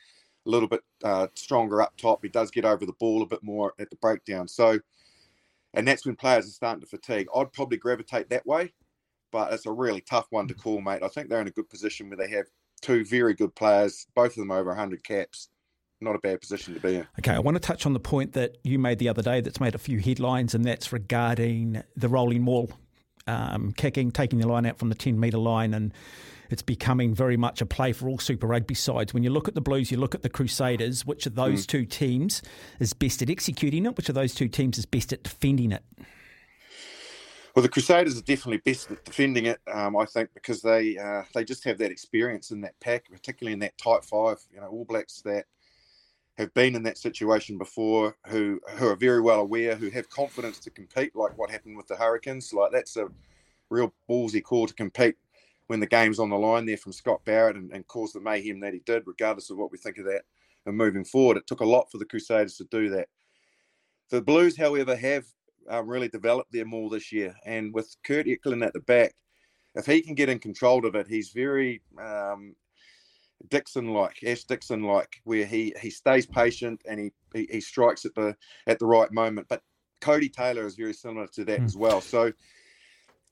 little 0.45 0.67
bit 0.67 0.82
uh, 1.04 1.28
stronger 1.36 1.82
up 1.82 1.95
top. 1.97 2.19
He 2.21 2.30
does 2.30 2.51
get 2.51 2.65
over 2.65 2.86
the 2.86 2.93
ball 2.93 3.21
a 3.21 3.28
bit 3.28 3.43
more 3.43 3.73
at 3.80 3.89
the 3.89 3.95
breakdown. 3.97 4.47
So, 4.47 4.80
and 5.73 5.88
that's 5.88 6.06
when 6.06 6.15
players 6.15 6.47
are 6.47 6.51
starting 6.51 6.82
to 6.82 6.88
fatigue. 6.88 7.28
I'd 7.36 7.54
probably 7.54 7.78
gravitate 7.78 8.30
that 8.30 8.45
way, 8.45 8.73
but 9.32 9.54
it's 9.54 9.65
a 9.65 9.71
really 9.71 10.01
tough 10.01 10.28
one 10.30 10.47
to 10.47 10.54
call, 10.54 10.82
mate. 10.82 11.04
I 11.04 11.08
think 11.08 11.30
they're 11.30 11.41
in 11.41 11.47
a 11.47 11.51
good 11.51 11.69
position 11.69 12.10
where 12.10 12.17
they 12.17 12.30
have 12.30 12.45
two 12.86 13.04
very 13.04 13.34
good 13.34 13.56
players, 13.56 14.06
both 14.15 14.32
of 14.32 14.36
them 14.36 14.52
over 14.52 14.69
100 14.69 15.04
caps. 15.04 15.50
Not 16.02 16.15
a 16.15 16.19
bad 16.19 16.41
position 16.41 16.74
to 16.74 16.80
be 16.80 16.95
in. 16.95 17.08
Okay, 17.19 17.32
I 17.32 17.39
want 17.39 17.56
to 17.56 17.60
touch 17.60 17.86
on 17.86 17.93
the 17.93 18.00
point 18.00 18.34
that 18.34 18.58
you 18.63 18.78
made 18.78 19.00
the 19.00 19.10
other 19.10 19.21
day 19.21 19.41
that's 19.41 19.62
made 19.62 19.76
a 19.76 19.80
few 19.80 20.00
headlines, 20.00 20.54
and 20.54 20.63
that's 20.65 20.91
regarding 20.91 21.82
the 21.95 22.10
rolling 22.10 22.45
wall 22.45 22.69
um, 23.28 23.71
kicking, 23.71 24.12
taking 24.12 24.39
the 24.39 24.48
line 24.48 24.65
out 24.65 24.78
from 24.78 24.89
the 24.89 24.95
10 24.95 25.19
metre 25.19 25.38
line, 25.38 25.74
and 25.74 25.93
it's 26.50 26.62
becoming 26.62 27.15
very 27.15 27.38
much 27.38 27.62
a 27.62 27.65
play 27.65 27.91
for 27.93 28.08
all 28.08 28.19
Super 28.19 28.45
Rugby 28.45 28.76
sides. 28.76 29.13
When 29.13 29.24
you 29.24 29.30
look 29.30 29.48
at 29.48 29.56
the 29.56 29.62
Blues, 29.62 29.89
you 29.89 29.98
look 29.98 30.13
at 30.13 30.21
the 30.21 30.30
Crusaders, 30.30 31.06
which 31.06 31.26
of 31.26 31.36
those 31.36 31.65
two 31.65 31.86
teams 31.86 32.41
is 32.80 32.93
best 32.93 33.21
at 33.21 33.30
executing 33.30 33.86
it? 33.86 33.95
Which 33.98 34.10
of 34.10 34.15
those 34.15 34.36
two 34.36 34.50
teams 34.50 34.78
is 34.78 34.86
best 34.86 35.12
at 35.13 35.24
defending 35.24 35.71
it? 35.71 35.84
Well, 37.56 37.63
the 37.63 37.70
Crusaders 37.70 38.18
are 38.18 38.24
definitely 38.24 38.58
best 38.65 38.91
at 38.91 39.06
defending 39.06 39.46
it, 39.46 39.60
um, 39.74 39.96
I 39.98 40.06
think, 40.06 40.30
because 40.34 40.62
they 40.62 40.98
uh, 40.98 41.24
they 41.34 41.46
just 41.46 41.63
have 41.65 41.78
that 41.80 41.91
experience 41.91 42.52
in 42.52 42.62
that 42.62 42.80
pack, 42.82 43.06
particularly 43.12 43.54
in 43.54 43.60
that 43.60 43.78
tight 43.78 44.06
five. 44.06 44.39
You 44.54 44.62
know, 44.62 44.68
All 44.68 44.86
Blacks 44.86 45.22
that 45.24 45.46
have 46.38 46.54
been 46.54 46.76
in 46.76 46.84
that 46.84 46.98
situation 46.98 47.58
before, 47.58 48.18
who 48.28 48.60
who 48.72 48.88
are 48.89 48.96
very 48.98 49.22
well 49.22 49.41
aware, 49.41 49.76
who 49.76 49.89
have 49.91 50.10
confidence 50.10 50.60
to 50.60 50.70
compete, 50.70 51.15
like 51.15 51.38
what 51.38 51.50
happened 51.50 51.78
with 51.78 51.88
the 51.88 51.96
Hurricanes. 51.96 52.54
Like 52.54 52.74
that's 52.74 52.98
a 52.98 53.08
real 53.70 53.94
ballsy 54.10 54.44
call 54.44 54.68
to 54.68 54.74
compete 54.74 55.15
when 55.68 55.80
the 55.80 55.88
game's 55.88 56.20
on 56.20 56.30
the 56.30 56.38
line 56.38 56.65
there 56.65 56.78
from 56.78 56.94
Scott 56.94 57.22
Barrett 57.26 57.56
and, 57.56 57.72
and 57.72 57.88
cause 57.88 58.13
the 58.13 58.20
mayhem 58.22 58.60
that 58.62 58.74
he 58.74 58.82
did, 58.86 59.04
regardless 59.06 59.50
of 59.50 59.58
what 59.58 59.72
we 59.72 59.78
think 59.78 59.98
of 59.98 60.06
that. 60.06 60.24
And 60.65 60.78
moving 60.78 61.06
forward, 61.06 61.38
it 61.38 61.48
took 61.48 61.62
a 61.62 61.65
lot 61.65 61.91
for 61.91 62.00
the 62.00 62.06
Crusaders 62.06 62.58
to 62.58 62.65
do 62.65 62.89
that. 62.89 63.08
The 64.10 64.22
Blues, 64.22 64.58
however, 64.58 64.96
have 64.96 65.26
um, 65.69 65.88
really 65.88 66.10
developed 66.10 66.51
their 66.51 66.65
maul 66.65 66.89
this 66.89 67.12
year, 67.12 67.36
and 67.45 67.73
with 67.73 67.95
Kurt 68.04 68.28
Eklund 68.28 68.63
at 68.63 68.73
the 68.73 68.82
back, 68.82 69.15
if 69.75 69.86
he 69.86 70.01
can 70.01 70.15
get 70.15 70.30
in 70.30 70.39
control 70.39 70.86
of 70.86 70.95
it, 70.95 71.08
he's 71.08 71.32
very 71.32 71.82
um, 71.99 72.56
Dixon 73.49 73.89
like, 73.89 74.23
Ash 74.23 74.43
Dixon 74.45 74.84
like, 74.84 75.21
where 75.23 75.45
he 75.45 75.73
he 75.82 75.89
stays 75.89 76.25
patient 76.25 76.82
and 76.88 76.99
he, 76.99 77.12
he 77.34 77.47
he 77.51 77.62
strikes 77.62 78.06
at 78.06 78.15
the 78.15 78.36
at 78.67 78.80
the 78.80 78.86
right 78.86 79.12
moment. 79.12 79.47
But 79.49 79.63
Codie 80.01 80.32
Taylor 80.32 80.65
is 80.65 80.75
very 80.75 80.93
similar 80.93 81.28
to 81.28 81.45
that 81.45 81.60
Hmm. 81.60 81.65
as 81.65 81.75
well. 81.75 82.01
So 82.01 82.32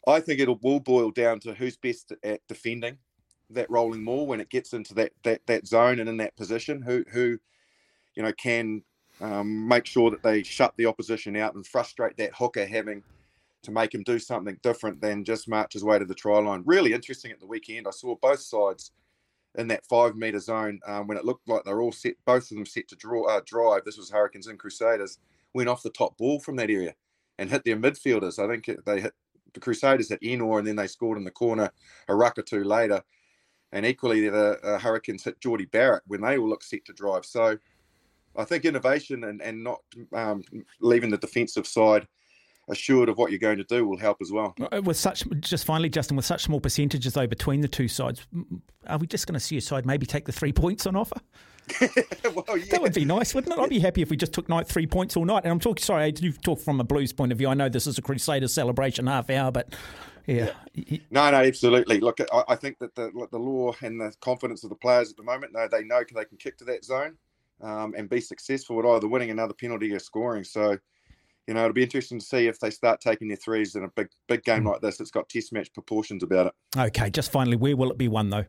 I 0.08 0.20
think 0.20 0.40
it'll 0.40 0.60
will 0.62 0.80
boil 0.80 1.12
down 1.12 1.40
to 1.42 1.54
who's 1.54 1.78
best 1.78 2.12
at 2.24 2.46
defending 2.48 2.98
that 3.50 3.70
rolling 3.70 4.04
maul 4.04 4.28
when 4.28 4.42
it 4.42 4.50
gets 4.50 4.74
into 4.74 4.94
that 4.96 5.14
that 5.24 5.46
that 5.48 5.68
zone 5.68 6.00
and 6.00 6.10
in 6.10 6.18
that 6.18 6.36
position. 6.36 6.82
Who 6.82 7.06
who 7.12 7.40
you 8.16 8.24
know 8.24 8.34
can 8.34 8.84
um, 9.22 9.68
make 9.68 9.86
sure 9.86 10.12
that 10.12 10.24
they 10.24 10.44
shut 10.44 10.74
the 10.78 10.86
opposition 10.86 11.36
out 11.36 11.56
and 11.56 11.66
frustrate 11.66 12.18
that 12.18 12.34
hooker 12.34 12.66
having 12.66 13.04
to 13.64 13.72
make 13.72 13.94
him 13.94 14.04
do 14.04 14.20
something 14.20 14.58
different 14.62 15.00
than 15.02 15.24
just 15.24 15.48
march 15.48 15.74
his 15.74 15.84
way 15.84 15.98
to 15.98 16.06
the 16.06 16.14
try 16.14 16.40
line. 16.40 16.64
Really 16.66 16.94
interesting 16.94 17.32
at 17.32 17.40
the 17.40 17.48
weekend. 17.48 17.88
I 17.88 17.92
saw 17.92 18.16
both 18.16 18.42
sides 18.42 18.92
in 19.56 19.68
that 19.68 19.86
five 19.86 20.16
meter 20.16 20.40
zone 20.40 20.80
um, 20.86 21.08
when 21.08 21.18
it 21.18 21.26
looked 21.26 21.48
like 21.48 21.64
they're 21.64 21.82
all 21.82 21.92
set, 21.92 22.16
both 22.26 22.50
of 22.52 22.58
them 22.58 22.66
set 22.66 22.88
to 22.90 22.96
draw 22.96 23.26
uh, 23.28 23.42
drive. 23.46 23.86
This 23.86 23.98
was 23.98 24.10
Hurricanes 24.10 24.48
and 24.48 24.60
Crusaders 24.60 25.20
went 25.54 25.70
off 25.70 25.84
the 25.84 25.90
top 25.92 26.18
ball 26.18 26.40
from 26.40 26.56
that 26.58 26.70
area 26.70 26.96
and 27.38 27.50
hit 27.50 27.64
their 27.64 27.78
midfielders. 27.78 28.44
I 28.44 28.48
think 28.48 28.70
they 28.86 29.02
hit 29.02 29.14
the 29.54 29.60
Crusaders 29.60 30.10
hit 30.10 30.22
Ennor 30.22 30.58
and 30.58 30.68
then 30.68 30.76
they 30.76 30.88
scored 30.88 31.18
in 31.18 31.24
the 31.24 31.32
corner 31.32 31.72
a 32.08 32.16
ruck 32.16 32.38
or 32.38 32.42
two 32.42 32.64
later. 32.64 33.04
And 33.72 33.86
equally, 33.86 34.30
the 34.30 34.60
uh, 34.62 34.80
Hurricanes 34.80 35.24
hit 35.24 35.40
Jordie 35.40 35.66
Barrett 35.66 36.04
when 36.08 36.22
they 36.22 36.38
all 36.38 36.50
looked 36.50 36.66
set 36.66 36.86
to 36.86 36.94
drive. 36.94 37.26
So 37.26 37.58
I 38.36 38.44
think 38.44 38.66
innovation 38.66 39.24
and, 39.26 39.42
and 39.42 39.64
not 39.64 39.82
um, 40.14 40.44
leaving 40.82 41.10
the 41.10 41.18
defensive 41.18 41.68
side 41.68 42.08
assured 42.70 43.10
of 43.10 43.18
what 43.18 43.32
you're 43.32 43.40
going 43.40 43.58
to 43.58 43.64
do 43.66 43.86
will 43.86 43.98
help 43.98 44.18
as 44.22 44.32
well. 44.32 44.56
Uh, 44.72 44.82
with 44.84 44.98
such, 44.98 45.24
just 45.40 45.66
finally, 45.66 45.90
Justin, 45.90 46.16
with 46.16 46.26
such 46.26 46.44
small 46.44 46.60
percentages 46.60 47.14
though 47.14 47.28
between 47.28 47.62
the 47.62 47.68
two 47.68 47.88
sides, 47.88 48.26
are 48.88 48.98
we 48.98 49.08
just 49.08 49.28
going 49.28 49.34
to 49.34 49.40
see 49.40 49.58
a 49.58 49.62
side 49.62 49.86
maybe 49.86 50.06
take 50.06 50.26
the 50.26 50.32
three 50.32 50.54
points 50.54 50.86
on 50.86 50.96
offer? 50.96 51.20
well, 51.82 52.58
yeah. 52.58 52.66
That 52.72 52.82
would 52.82 52.94
be 52.94 53.06
nice, 53.06 53.34
wouldn't 53.34 53.54
it? 53.54 53.60
I'd 53.60 53.70
be 53.70 53.80
happy 53.80 54.02
if 54.02 54.10
we 54.10 54.18
just 54.18 54.34
took 54.34 54.50
night 54.50 54.68
three 54.68 54.88
points 54.88 55.16
all 55.16 55.26
night. 55.26 55.44
And 55.44 55.52
I'm 55.52 55.60
talking, 55.60 55.82
sorry, 55.82 56.04
I 56.04 56.12
do 56.12 56.32
talk 56.32 56.60
from 56.60 56.80
a 56.80 56.84
Blues 56.84 57.14
point 57.14 57.32
of 57.32 57.38
view. 57.38 57.48
I 57.48 57.54
know 57.54 57.70
this 57.70 57.88
is 57.88 57.98
a 57.98 58.02
Crusaders 58.02 58.54
celebration 58.54 59.08
half 59.08 59.30
hour, 59.30 59.52
but 59.52 59.74
yeah. 60.26 60.52
yeah. 60.74 60.98
No, 61.10 61.32
no, 61.32 61.38
absolutely. 61.38 62.00
Look, 62.00 62.20
I, 62.20 62.44
I 62.50 62.56
think 62.56 62.80
that 62.80 62.96
the, 62.96 63.12
the 63.32 63.40
law 63.40 63.74
and 63.82 64.00
the 64.00 64.14
confidence 64.20 64.64
of 64.64 64.70
the 64.70 64.76
players 64.76 65.10
at 65.10 65.18
the 65.18 65.24
moment, 65.24 65.54
no, 65.54 65.68
they 65.68 65.84
know 65.84 66.04
they 66.14 66.26
can 66.26 66.38
kick 66.38 66.58
to 66.58 66.66
that 66.66 66.84
zone 66.84 67.18
um, 67.62 67.94
and 67.98 68.10
be 68.10 68.22
successful 68.22 68.80
at 68.80 68.86
either 68.86 69.08
winning 69.08 69.32
another 69.32 69.54
penalty 69.54 69.94
or 69.94 70.00
scoring. 70.00 70.44
So, 70.44 70.78
you 71.48 71.54
know, 71.54 71.62
it'll 71.62 71.74
be 71.74 71.84
interesting 71.84 72.20
to 72.20 72.26
see 72.26 72.48
if 72.48 72.60
they 72.60 72.70
start 72.70 73.02
taking 73.02 73.28
their 73.28 73.38
threes 73.38 73.76
in 73.76 73.84
a 73.84 73.90
big, 73.90 74.10
big 74.28 74.44
game 74.44 74.64
mm. 74.64 74.72
like 74.72 74.82
this. 74.82 75.00
It's 75.00 75.12
got 75.12 75.30
test 75.30 75.54
match 75.54 75.74
proportions 75.74 76.24
about 76.24 76.48
it. 76.48 76.54
Okay, 76.78 77.10
just 77.10 77.32
finally, 77.32 77.58
where 77.58 77.76
will 77.76 77.92
it 77.92 77.98
be 77.98 78.08
won 78.08 78.30
though? 78.30 78.46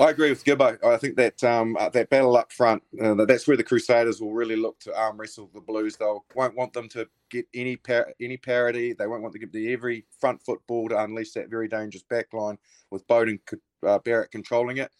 I 0.00 0.08
agree 0.08 0.30
with 0.30 0.44
Gibbo. 0.44 0.82
I 0.82 0.96
think 0.96 1.16
that 1.16 1.44
um, 1.44 1.76
uh, 1.78 1.90
that 1.90 2.08
battle 2.08 2.34
up 2.34 2.52
front, 2.52 2.82
uh, 3.02 3.14
that's 3.26 3.46
where 3.46 3.56
the 3.58 3.62
Crusaders 3.64 4.18
will 4.18 4.32
really 4.32 4.56
look 4.56 4.78
to 4.80 4.96
arm 4.96 5.18
wrestle 5.18 5.50
the 5.52 5.60
Blues. 5.60 5.96
They 5.96 6.06
won't 6.34 6.56
want 6.56 6.72
them 6.72 6.88
to 6.90 7.06
get 7.30 7.46
any 7.52 7.76
par- 7.76 8.14
any 8.18 8.38
parity. 8.38 8.94
They 8.94 9.06
won't 9.06 9.20
want 9.20 9.34
to 9.34 9.38
give 9.38 9.52
the 9.52 9.70
every 9.72 10.06
front 10.18 10.42
football 10.42 10.88
to 10.88 11.02
unleash 11.02 11.32
that 11.32 11.50
very 11.50 11.68
dangerous 11.68 12.02
back 12.04 12.32
line 12.32 12.56
with 12.90 13.06
Beauden 13.08 13.40
uh, 13.86 13.98
Barrett 13.98 14.30
controlling 14.30 14.78
it. 14.78 14.90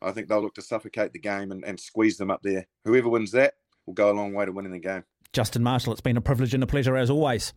I 0.00 0.12
think 0.12 0.28
they'll 0.28 0.42
look 0.42 0.54
to 0.54 0.62
suffocate 0.62 1.12
the 1.12 1.18
game 1.18 1.50
and, 1.50 1.64
and 1.64 1.78
squeeze 1.78 2.16
them 2.16 2.30
up 2.30 2.42
there. 2.42 2.66
Whoever 2.84 3.08
wins 3.08 3.32
that 3.32 3.54
will 3.86 3.94
go 3.94 4.10
a 4.10 4.12
long 4.12 4.32
way 4.32 4.44
to 4.44 4.52
winning 4.52 4.72
the 4.72 4.78
game. 4.78 5.04
Justin 5.32 5.62
Marshall, 5.62 5.92
it's 5.92 6.00
been 6.00 6.16
a 6.16 6.20
privilege 6.20 6.54
and 6.54 6.62
a 6.62 6.66
pleasure 6.66 6.96
as 6.96 7.10
always. 7.10 7.52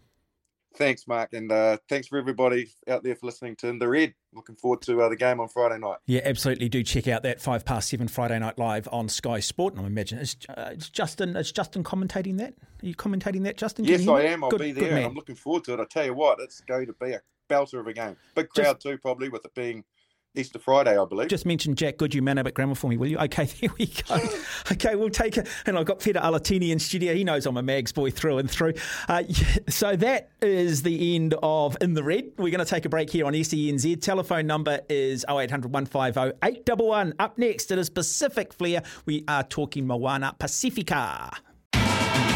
Thanks, 0.77 1.06
Mark, 1.06 1.34
and 1.34 1.51
uh, 1.51 1.77
thanks 1.89 2.08
for 2.08 2.17
everybody 2.17 2.71
out 2.88 3.04
there 3.04 3.13
for 3.13 3.25
listening 3.25 3.58
to 3.58 3.67
In 3.67 3.77
the 3.77 3.89
Red. 3.89 4.13
Looking 4.34 4.56
forward 4.56 4.82
to 4.84 5.01
uh, 5.01 5.10
the 5.10 5.17
game 5.17 5.41
on 5.41 5.49
Friday 5.49 5.77
night. 5.77 5.97
Yeah, 6.06 6.21
absolutely. 6.23 6.69
Do 6.69 6.82
check 6.82 7.10
out 7.10 7.23
that 7.23 7.41
five 7.41 7.65
past 7.65 7.89
seven 7.89 8.08
Friday 8.08 8.39
night 8.39 8.58
live 8.58 8.88
on 8.89 9.10
Sky 9.10 9.41
Sport. 9.41 9.73
And 9.73 9.84
I 9.84 9.88
imagine 9.88 10.19
it's, 10.19 10.38
uh, 10.47 10.69
it's 10.71 10.89
Justin. 10.89 11.36
Is 11.36 11.51
Justin 11.51 11.84
commentating 11.84 12.38
that? 12.38 12.54
Are 12.82 12.86
you 12.86 12.95
commentating 12.95 13.43
that, 13.43 13.58
Justin? 13.58 13.84
Can 13.84 13.99
yes, 13.99 14.08
I 14.08 14.21
am. 14.21 14.45
I'll 14.45 14.49
good, 14.49 14.62
be 14.62 14.71
there. 14.71 15.06
I'm 15.06 15.13
looking 15.13 15.36
forward 15.36 15.65
to 15.65 15.73
it. 15.73 15.82
I 15.82 15.86
tell 15.89 16.06
you 16.06 16.13
what, 16.13 16.39
it's 16.39 16.62
going 16.62 16.88
to 16.88 16.93
be 16.93 17.12
a 17.12 17.21
belter 17.49 17.82
of 17.82 17.88
a 17.88 17.93
game. 17.93 18.15
Big 18.36 18.47
crowd 18.47 18.75
Just, 18.75 18.82
too, 18.82 18.97
probably 18.97 19.27
with 19.27 19.43
it 19.43 19.54
being 19.54 19.84
Easter 20.33 20.59
Friday, 20.59 20.97
I 20.97 21.03
believe. 21.05 21.27
Just 21.27 21.45
mention 21.45 21.75
Jack 21.75 21.97
Good, 21.97 22.13
you 22.13 22.21
man 22.21 22.37
up 22.37 22.47
at 22.47 22.53
grammar 22.53 22.75
for 22.75 22.89
me, 22.89 22.95
will 22.95 23.07
you? 23.07 23.17
Okay, 23.17 23.45
there 23.61 23.69
we 23.77 23.87
go. 23.87 24.15
okay, 24.71 24.95
we'll 24.95 25.09
take 25.09 25.37
it. 25.37 25.47
And 25.65 25.77
I've 25.77 25.85
got 25.85 25.99
Pita 25.99 26.19
Alatini 26.19 26.69
in 26.69 26.79
studio. 26.79 27.13
He 27.13 27.23
knows 27.23 27.45
I'm 27.45 27.57
a 27.57 27.63
Mags 27.63 27.91
boy 27.91 28.11
through 28.11 28.37
and 28.37 28.49
through. 28.49 28.73
Uh, 29.09 29.23
so 29.67 29.95
that 29.97 30.31
is 30.41 30.83
the 30.83 31.15
end 31.15 31.35
of 31.43 31.75
In 31.81 31.95
the 31.95 32.03
Red. 32.03 32.31
We're 32.37 32.51
going 32.51 32.63
to 32.63 32.65
take 32.65 32.85
a 32.85 32.89
break 32.89 33.09
here 33.09 33.25
on 33.25 33.33
SENZ. 33.33 34.01
Telephone 34.01 34.47
number 34.47 34.79
is 34.89 35.25
0800 35.29 35.73
150 35.73 36.37
811. 36.43 37.15
Up 37.19 37.37
next, 37.37 37.71
it 37.71 37.77
is 37.77 37.89
Pacific 37.89 38.53
Flair. 38.53 38.83
We 39.05 39.25
are 39.27 39.43
talking 39.43 39.85
Moana 39.85 40.33
Pacifica. 40.39 41.31